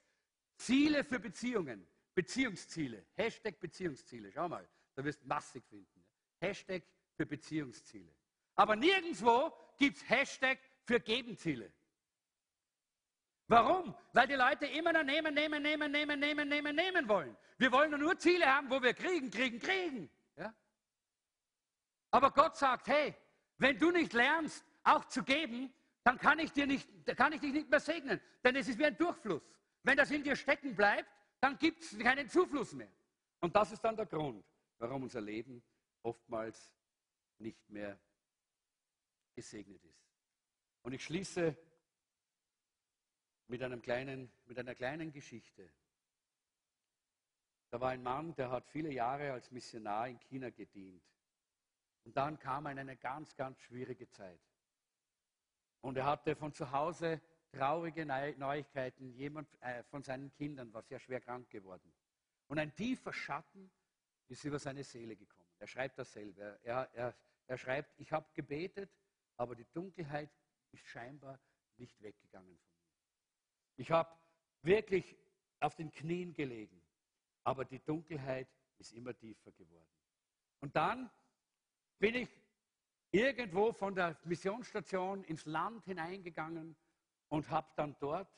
[0.55, 3.05] Ziele für Beziehungen, Beziehungsziele.
[3.15, 4.31] Hashtag Beziehungsziele.
[4.31, 6.05] Schau mal, da wirst du massig finden.
[6.39, 6.83] Hashtag
[7.15, 8.13] für Beziehungsziele.
[8.55, 11.71] Aber nirgendwo gibt es Hashtag für Gebenziele.
[13.47, 13.95] Warum?
[14.11, 17.37] Weil die Leute immer noch nehmen, nehmen, nehmen, nehmen, nehmen, nehmen, nehmen wollen.
[17.57, 20.09] Wir wollen nur Ziele haben, wo wir kriegen, kriegen, kriegen.
[20.35, 20.53] Ja?
[22.11, 23.15] Aber Gott sagt, hey,
[23.57, 25.73] wenn du nicht lernst, auch zu geben,
[26.03, 26.87] dann kann ich, dir nicht,
[27.17, 28.21] kann ich dich nicht mehr segnen.
[28.43, 29.41] Denn es ist wie ein Durchfluss.
[29.83, 32.91] Wenn das in dir stecken bleibt, dann gibt es keinen Zufluss mehr.
[33.39, 34.45] Und das ist dann der Grund,
[34.77, 35.63] warum unser Leben
[36.03, 36.73] oftmals
[37.39, 37.99] nicht mehr
[39.35, 40.03] gesegnet ist.
[40.81, 41.55] Und ich schließe
[43.47, 45.69] mit, einem kleinen, mit einer kleinen Geschichte.
[47.69, 51.03] Da war ein Mann, der hat viele Jahre als Missionar in China gedient.
[52.03, 54.39] Und dann kam er in eine ganz, ganz schwierige Zeit.
[55.81, 57.21] Und er hatte von zu Hause
[57.51, 59.13] traurige Neuigkeiten.
[59.13, 61.93] Jemand äh, von seinen Kindern war sehr schwer krank geworden.
[62.47, 63.69] Und ein tiefer Schatten
[64.27, 65.49] ist über seine Seele gekommen.
[65.59, 66.59] Er schreibt dasselbe.
[66.63, 68.89] Er, er, er schreibt, ich habe gebetet,
[69.35, 70.29] aber die Dunkelheit
[70.71, 71.39] ist scheinbar
[71.77, 72.76] nicht weggegangen von.
[73.77, 74.11] Ich habe
[74.63, 75.15] wirklich
[75.59, 76.81] auf den Knien gelegen,
[77.43, 79.87] aber die Dunkelheit ist immer tiefer geworden.
[80.59, 81.09] Und dann
[81.99, 82.29] bin ich
[83.11, 86.75] irgendwo von der Missionsstation ins Land hineingegangen
[87.29, 88.29] und habe dann dort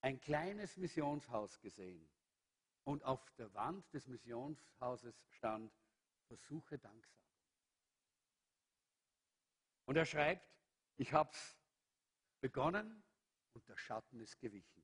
[0.00, 2.10] ein kleines Missionshaus gesehen.
[2.84, 5.72] Und auf der Wand des Missionshauses stand,
[6.26, 7.20] versuche Danksagung.
[9.84, 10.46] Und er schreibt,
[10.96, 11.58] ich habe es
[12.40, 13.02] begonnen
[13.52, 14.82] und der Schatten ist gewichen.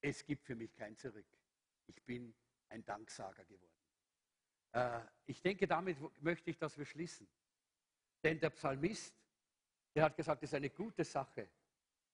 [0.00, 1.26] Es gibt für mich kein Zurück.
[1.86, 2.34] Ich bin
[2.68, 3.76] ein Danksager geworden.
[4.72, 7.28] Äh, ich denke, damit möchte ich, dass wir schließen.
[8.22, 9.14] Denn der Psalmist,
[9.94, 11.48] der hat gesagt, es ist eine gute Sache,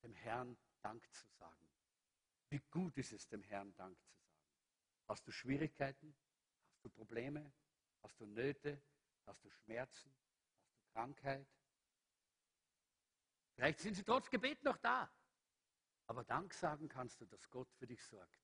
[0.03, 1.69] dem Herrn Dank zu sagen.
[2.51, 4.23] Wie gut ist es, dem Herrn Dank zu sagen?
[5.09, 6.15] Hast du Schwierigkeiten?
[6.71, 7.53] Hast du Probleme?
[8.03, 8.81] Hast du Nöte?
[9.27, 10.15] Hast du Schmerzen?
[10.15, 11.47] Hast du Krankheit?
[13.63, 15.09] Vielleicht sind sie trotz Gebet noch da.
[16.09, 18.41] Aber Dank sagen kannst du, dass Gott für dich sorgt.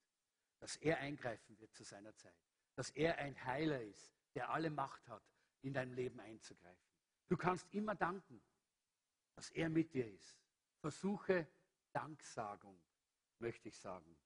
[0.60, 2.38] Dass er eingreifen wird zu seiner Zeit.
[2.76, 5.24] Dass er ein Heiler ist, der alle Macht hat,
[5.62, 6.88] in dein Leben einzugreifen.
[7.26, 8.40] Du kannst immer danken,
[9.34, 10.38] dass er mit dir ist.
[10.80, 11.48] Versuche
[11.90, 12.80] Danksagung,
[13.40, 14.16] möchte ich sagen.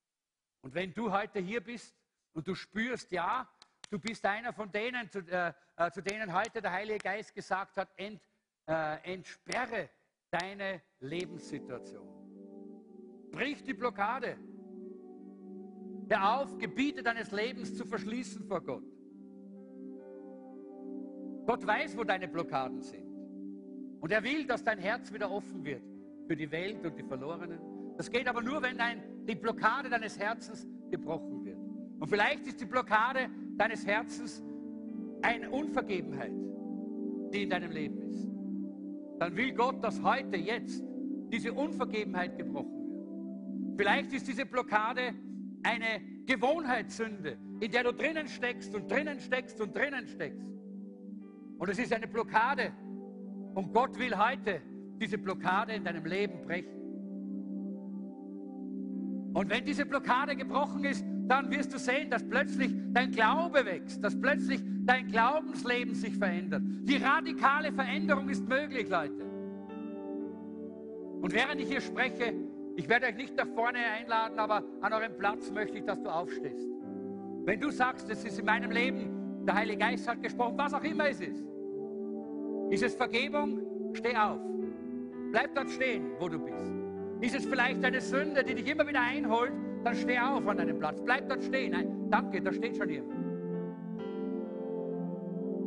[0.60, 1.96] Und wenn du heute hier bist
[2.34, 3.50] und du spürst, ja,
[3.88, 7.78] du bist einer von denen, zu, äh, äh, zu denen heute der Heilige Geist gesagt
[7.78, 8.20] hat, ent,
[8.66, 9.88] äh, entsperre
[10.32, 12.08] deine Lebenssituation.
[13.30, 14.36] Brich die Blockade.
[16.08, 18.84] Hör auf, Gebiete deines Lebens zu verschließen vor Gott.
[21.46, 23.06] Gott weiß, wo deine Blockaden sind.
[24.00, 25.82] Und er will, dass dein Herz wieder offen wird
[26.26, 27.60] für die Welt und die Verlorenen.
[27.96, 31.58] Das geht aber nur, wenn dein, die Blockade deines Herzens gebrochen wird.
[32.00, 34.42] Und vielleicht ist die Blockade deines Herzens
[35.22, 36.32] eine Unvergebenheit,
[37.32, 38.28] die in deinem Leben ist.
[39.22, 40.82] Dann will Gott, dass heute, jetzt,
[41.32, 43.76] diese Unvergebenheit gebrochen wird.
[43.76, 45.14] Vielleicht ist diese Blockade
[45.62, 50.50] eine Gewohnheitssünde, in der du drinnen steckst und drinnen steckst und drinnen steckst.
[51.56, 52.72] Und es ist eine Blockade.
[53.54, 54.60] Und Gott will heute
[55.00, 56.80] diese Blockade in deinem Leben brechen.
[59.34, 64.02] Und wenn diese Blockade gebrochen ist, dann wirst du sehen, dass plötzlich dein Glaube wächst,
[64.02, 66.62] dass plötzlich dein Glaubensleben sich verändert.
[66.82, 69.24] Die radikale Veränderung ist möglich, Leute.
[71.20, 72.34] Und während ich hier spreche,
[72.76, 76.08] ich werde euch nicht nach vorne einladen, aber an eurem Platz möchte ich, dass du
[76.08, 76.66] aufstehst.
[77.44, 80.82] Wenn du sagst, es ist in meinem Leben, der Heilige Geist hat gesprochen, was auch
[80.82, 81.44] immer es ist,
[82.70, 83.60] ist es Vergebung?
[83.94, 84.40] Steh auf.
[85.30, 86.72] Bleib dort stehen, wo du bist.
[87.20, 89.52] Ist es vielleicht eine Sünde, die dich immer wieder einholt?
[89.84, 91.00] Dann steh auf an deinem Platz.
[91.04, 91.72] Bleib dort stehen.
[91.72, 93.12] Nein, danke, da steht schon jemand.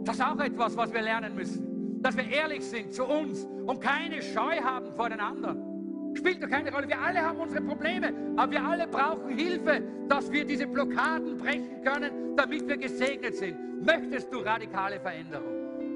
[0.08, 2.02] Das ist auch etwas, was wir lernen müssen.
[2.02, 6.16] Dass wir ehrlich sind zu uns und keine Scheu haben vor den anderen.
[6.16, 6.88] Spielt doch keine Rolle.
[6.88, 11.82] Wir alle haben unsere Probleme, aber wir alle brauchen Hilfe, dass wir diese Blockaden brechen
[11.84, 13.86] können, damit wir gesegnet sind.
[13.86, 15.56] Möchtest du radikale Veränderung?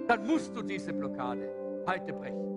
[0.10, 1.48] dann musst du diese Blockade
[1.86, 2.48] heute brechen.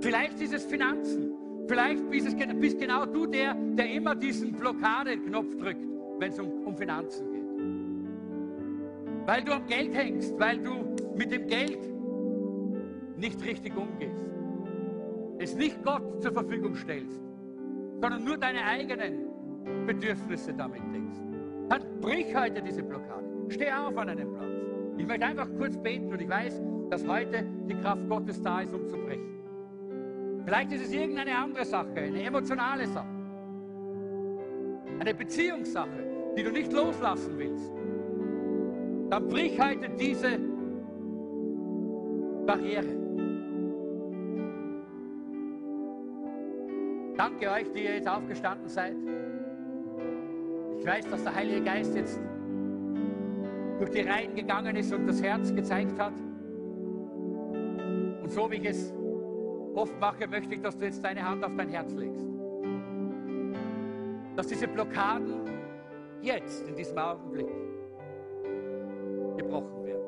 [0.00, 1.34] Vielleicht ist es Finanzen.
[1.70, 5.86] Vielleicht bist, es, bist genau du der, der immer diesen Blockadeknopf drückt,
[6.18, 7.40] wenn es um, um Finanzen geht.
[9.24, 11.78] weil du am Geld hängst, weil du mit dem Geld
[13.16, 14.26] nicht richtig umgehst,
[15.38, 17.20] es nicht Gott zur Verfügung stellst,
[18.00, 19.28] sondern nur deine eigenen
[19.86, 21.20] Bedürfnisse damit denkst,
[21.68, 23.24] dann brich heute diese Blockade.
[23.48, 24.50] Steh auf an einem Platz.
[24.98, 26.60] Ich möchte einfach kurz beten und ich weiß,
[26.90, 29.29] dass heute die Kraft Gottes da ist, um zu brechen.
[30.50, 33.06] Vielleicht ist es irgendeine andere Sache, eine emotionale Sache,
[34.98, 37.70] eine Beziehungssache, die du nicht loslassen willst.
[39.10, 40.40] Dann brich heute diese
[42.46, 42.98] Barriere.
[47.16, 48.96] Danke euch, die ihr jetzt aufgestanden seid.
[50.80, 52.18] Ich weiß, dass der Heilige Geist jetzt
[53.78, 56.14] durch die Reihen gegangen ist und das Herz gezeigt hat.
[58.20, 58.92] Und so wie ich es
[59.74, 62.26] oft mache, möchte ich, dass du jetzt deine Hand auf dein Herz legst.
[64.36, 65.48] Dass diese Blockaden
[66.22, 67.48] jetzt, in diesem Augenblick,
[69.36, 70.00] gebrochen werden.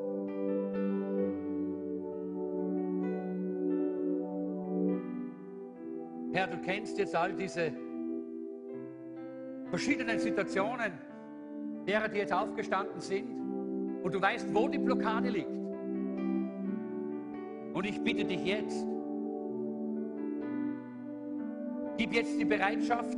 [6.33, 7.71] Herr, du kennst jetzt all diese
[9.69, 10.93] verschiedenen Situationen,
[11.85, 13.27] derer, die jetzt aufgestanden sind,
[14.03, 15.49] und du weißt, wo die Blockade liegt.
[17.73, 18.85] Und ich bitte dich jetzt,
[22.13, 23.17] jetzt die Bereitschaft,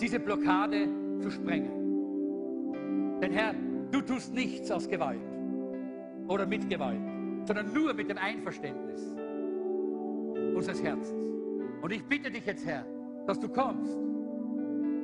[0.00, 0.88] diese Blockade
[1.20, 3.20] zu sprengen.
[3.20, 3.54] Denn Herr,
[3.90, 5.20] du tust nichts aus Gewalt
[6.28, 7.00] oder mit Gewalt,
[7.44, 9.14] sondern nur mit dem Einverständnis
[10.54, 11.26] unseres Herzens.
[11.80, 12.84] Und ich bitte dich jetzt, Herr,
[13.26, 13.96] dass du kommst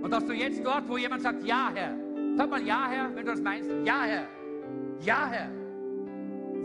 [0.02, 1.94] und dass du jetzt dort, wo jemand sagt, ja, Herr,
[2.36, 4.28] sag mal ja, Herr, wenn du das meinst, ja, Herr,
[5.00, 5.50] ja, Herr.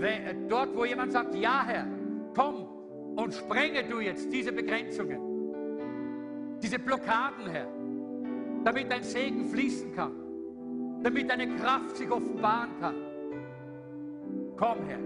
[0.01, 1.87] Äh, dort, wo jemand sagt, ja, Herr,
[2.35, 2.67] komm
[3.15, 5.32] und sprenge du jetzt diese Begrenzungen,
[6.63, 7.67] diese Blockaden, Herr,
[8.63, 10.13] damit dein Segen fließen kann,
[11.03, 12.95] damit deine Kraft sich offenbaren kann.
[14.55, 14.99] Komm, Herr.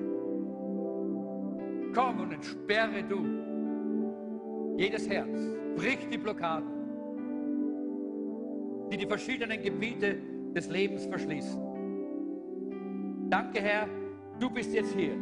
[1.95, 5.55] Komm und entsperre du jedes Herz.
[5.76, 6.70] Brich die Blockaden,
[8.91, 10.18] die die verschiedenen Gebiete
[10.53, 11.60] des Lebens verschließen.
[13.32, 13.88] Danke, Herr,
[14.39, 15.16] du bist jetzt hier.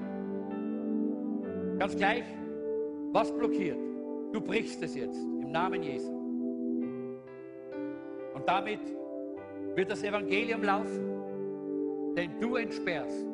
[1.79, 2.25] Ganz gleich,
[3.13, 3.79] was blockiert,
[4.33, 6.24] du brichst es jetzt im Namen Jesu.
[8.45, 8.79] Damit
[9.75, 13.27] wird das Evangelium laufen, denn du entsperrst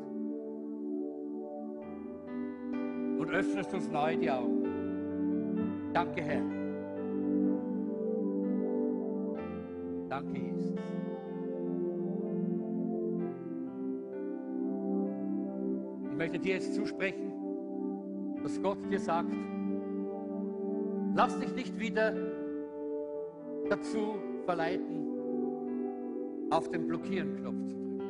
[3.19, 5.91] und öffnest uns neu die Augen.
[5.93, 6.41] Danke, Herr.
[10.09, 10.75] Danke, Jesus.
[16.09, 17.31] Ich möchte dir jetzt zusprechen,
[18.41, 19.31] dass Gott dir sagt,
[21.15, 22.13] lass dich nicht wieder
[23.69, 25.00] dazu verleiten,
[26.51, 28.01] auf den Blockieren-Knopf zu drücken.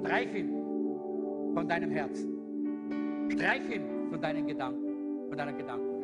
[0.00, 0.50] Streich ihn
[1.54, 3.30] von deinem Herzen.
[3.30, 5.96] Streich ihn von deinen Gedanken, von deiner Gedankenwelt.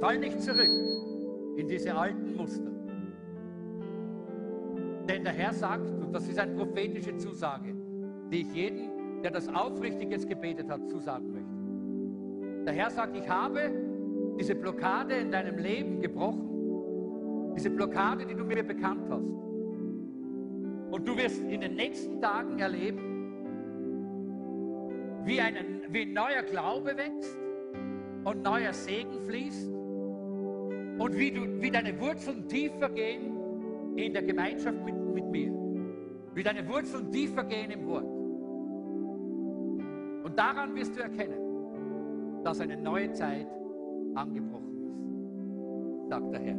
[0.00, 0.70] Fall nicht zurück
[1.56, 2.70] in diese alten Muster.
[5.08, 7.74] Denn der Herr sagt, und das ist eine prophetische Zusage,
[8.30, 12.64] die ich jedem, der das aufrichtig jetzt gebetet hat, zusagen möchte.
[12.64, 13.87] Der Herr sagt, ich habe
[14.38, 19.24] diese Blockade in deinem Leben gebrochen, diese Blockade, die du mir bekannt hast.
[20.90, 23.08] Und du wirst in den nächsten Tagen erleben,
[25.24, 27.36] wie, einen, wie ein neuer Glaube wächst
[28.24, 33.36] und neuer Segen fließt und wie, du, wie deine Wurzeln tiefer gehen
[33.96, 35.52] in der Gemeinschaft mit, mit mir.
[36.34, 38.04] Wie deine Wurzeln tiefer gehen im Wort.
[40.24, 43.48] Und daran wirst du erkennen, dass eine neue Zeit
[44.18, 44.76] angebrochen
[46.02, 46.58] ist, sagt der Herr.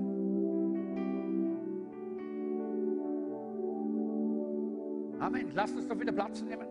[5.20, 5.52] Amen.
[5.54, 6.68] Lasst uns doch wieder Platz nehmen.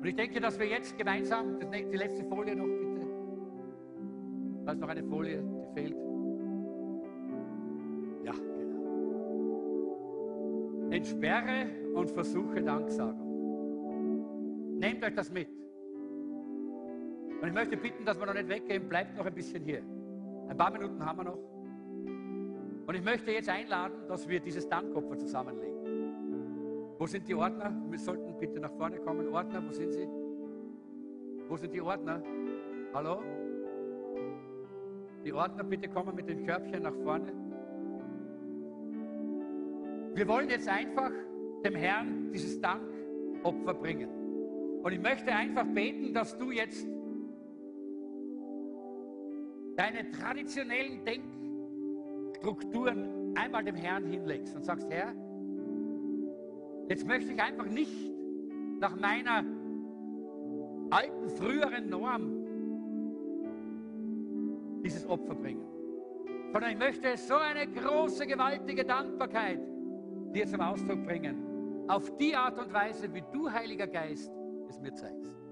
[0.00, 3.06] Und ich denke, dass wir jetzt gemeinsam, die letzte Folie noch bitte.
[4.64, 5.96] Da ist noch eine Folie, die fehlt.
[8.24, 8.82] Ja, genau.
[10.90, 13.26] Entsperre und versuche Danksagung.
[14.78, 15.48] Nehmt euch das mit.
[17.40, 19.82] Und ich möchte bitten, dass wir noch nicht weggehen, bleibt noch ein bisschen hier.
[20.48, 21.38] Ein paar Minuten haben wir noch.
[22.86, 25.76] Und ich möchte jetzt einladen, dass wir dieses Dankopfer zusammenlegen.
[26.98, 27.76] Wo sind die Ordner?
[27.90, 29.28] Wir sollten bitte nach vorne kommen.
[29.28, 30.08] Ordner, wo sind sie?
[31.48, 32.22] Wo sind die Ordner?
[32.94, 33.22] Hallo?
[35.24, 37.32] Die Ordner, bitte kommen mit den Körbchen nach vorne.
[40.14, 41.10] Wir wollen jetzt einfach
[41.64, 44.08] dem Herrn dieses Dankopfer bringen.
[44.82, 46.86] Und ich möchte einfach beten, dass du jetzt
[49.76, 55.14] deine traditionellen Denkstrukturen einmal dem Herrn hinlegst und sagst, Herr,
[56.88, 57.92] jetzt möchte ich einfach nicht
[58.80, 59.44] nach meiner
[60.90, 62.44] alten, früheren Norm
[64.82, 65.64] dieses Opfer bringen,
[66.52, 69.60] sondern ich möchte so eine große, gewaltige Dankbarkeit
[70.32, 74.32] dir zum Ausdruck bringen, auf die Art und Weise, wie du, Heiliger Geist,
[74.68, 75.45] es mir zeigst.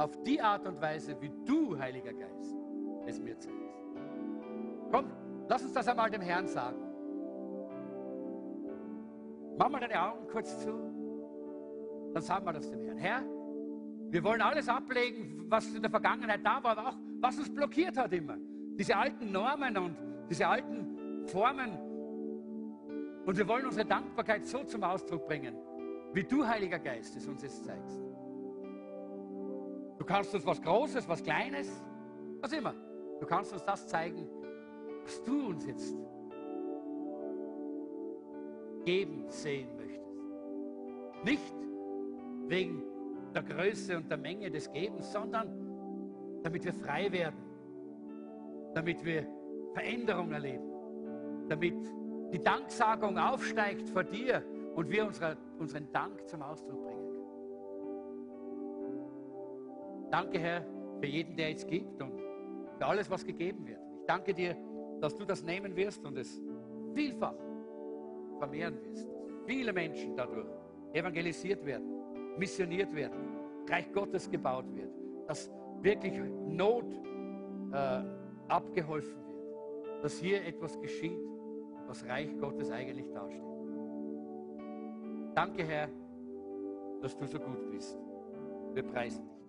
[0.00, 2.56] Auf die Art und Weise, wie du, Heiliger Geist,
[3.04, 3.84] es mir zeigst.
[4.90, 5.12] Komm,
[5.46, 6.78] lass uns das einmal dem Herrn sagen.
[9.58, 10.72] Mach mal deine Augen kurz zu.
[12.14, 12.96] Dann sagen wir das dem Herrn.
[12.96, 13.22] Herr,
[14.08, 17.98] wir wollen alles ablegen, was in der Vergangenheit da war, aber auch was uns blockiert
[17.98, 18.38] hat immer.
[18.78, 19.96] Diese alten Normen und
[20.30, 21.78] diese alten Formen.
[23.26, 25.54] Und wir wollen unsere Dankbarkeit so zum Ausdruck bringen,
[26.14, 28.09] wie du, Heiliger Geist, es uns jetzt zeigst.
[30.10, 31.70] Du kannst uns was Großes, was Kleines,
[32.40, 32.74] was immer.
[33.20, 34.26] Du kannst uns das zeigen,
[35.04, 35.94] was du uns jetzt
[38.84, 41.22] geben sehen möchtest.
[41.22, 41.54] Nicht
[42.48, 42.82] wegen
[43.32, 45.48] der Größe und der Menge des Gebens, sondern
[46.42, 47.38] damit wir frei werden,
[48.74, 49.24] damit wir
[49.74, 50.72] Veränderung erleben,
[51.48, 51.76] damit
[52.32, 54.42] die Danksagung aufsteigt vor dir
[54.74, 56.99] und wir unsere, unseren Dank zum Ausdruck bringen
[60.10, 60.64] Danke, Herr,
[61.00, 62.12] für jeden, der jetzt gibt und
[62.78, 63.80] für alles, was gegeben wird.
[64.00, 64.56] Ich danke dir,
[65.00, 66.40] dass du das nehmen wirst und es
[66.94, 67.34] vielfach
[68.38, 69.08] vermehren wirst.
[69.46, 70.48] Viele Menschen dadurch
[70.92, 73.36] evangelisiert werden, missioniert werden,
[73.68, 74.90] Reich Gottes gebaut wird,
[75.28, 75.50] dass
[75.80, 76.84] wirklich Not
[77.72, 78.02] äh,
[78.48, 81.20] abgeholfen wird, dass hier etwas geschieht,
[81.86, 83.44] was Reich Gottes eigentlich darstellt.
[85.34, 85.88] Danke, Herr,
[87.00, 87.98] dass du so gut bist.
[88.74, 89.39] Wir preisen dich.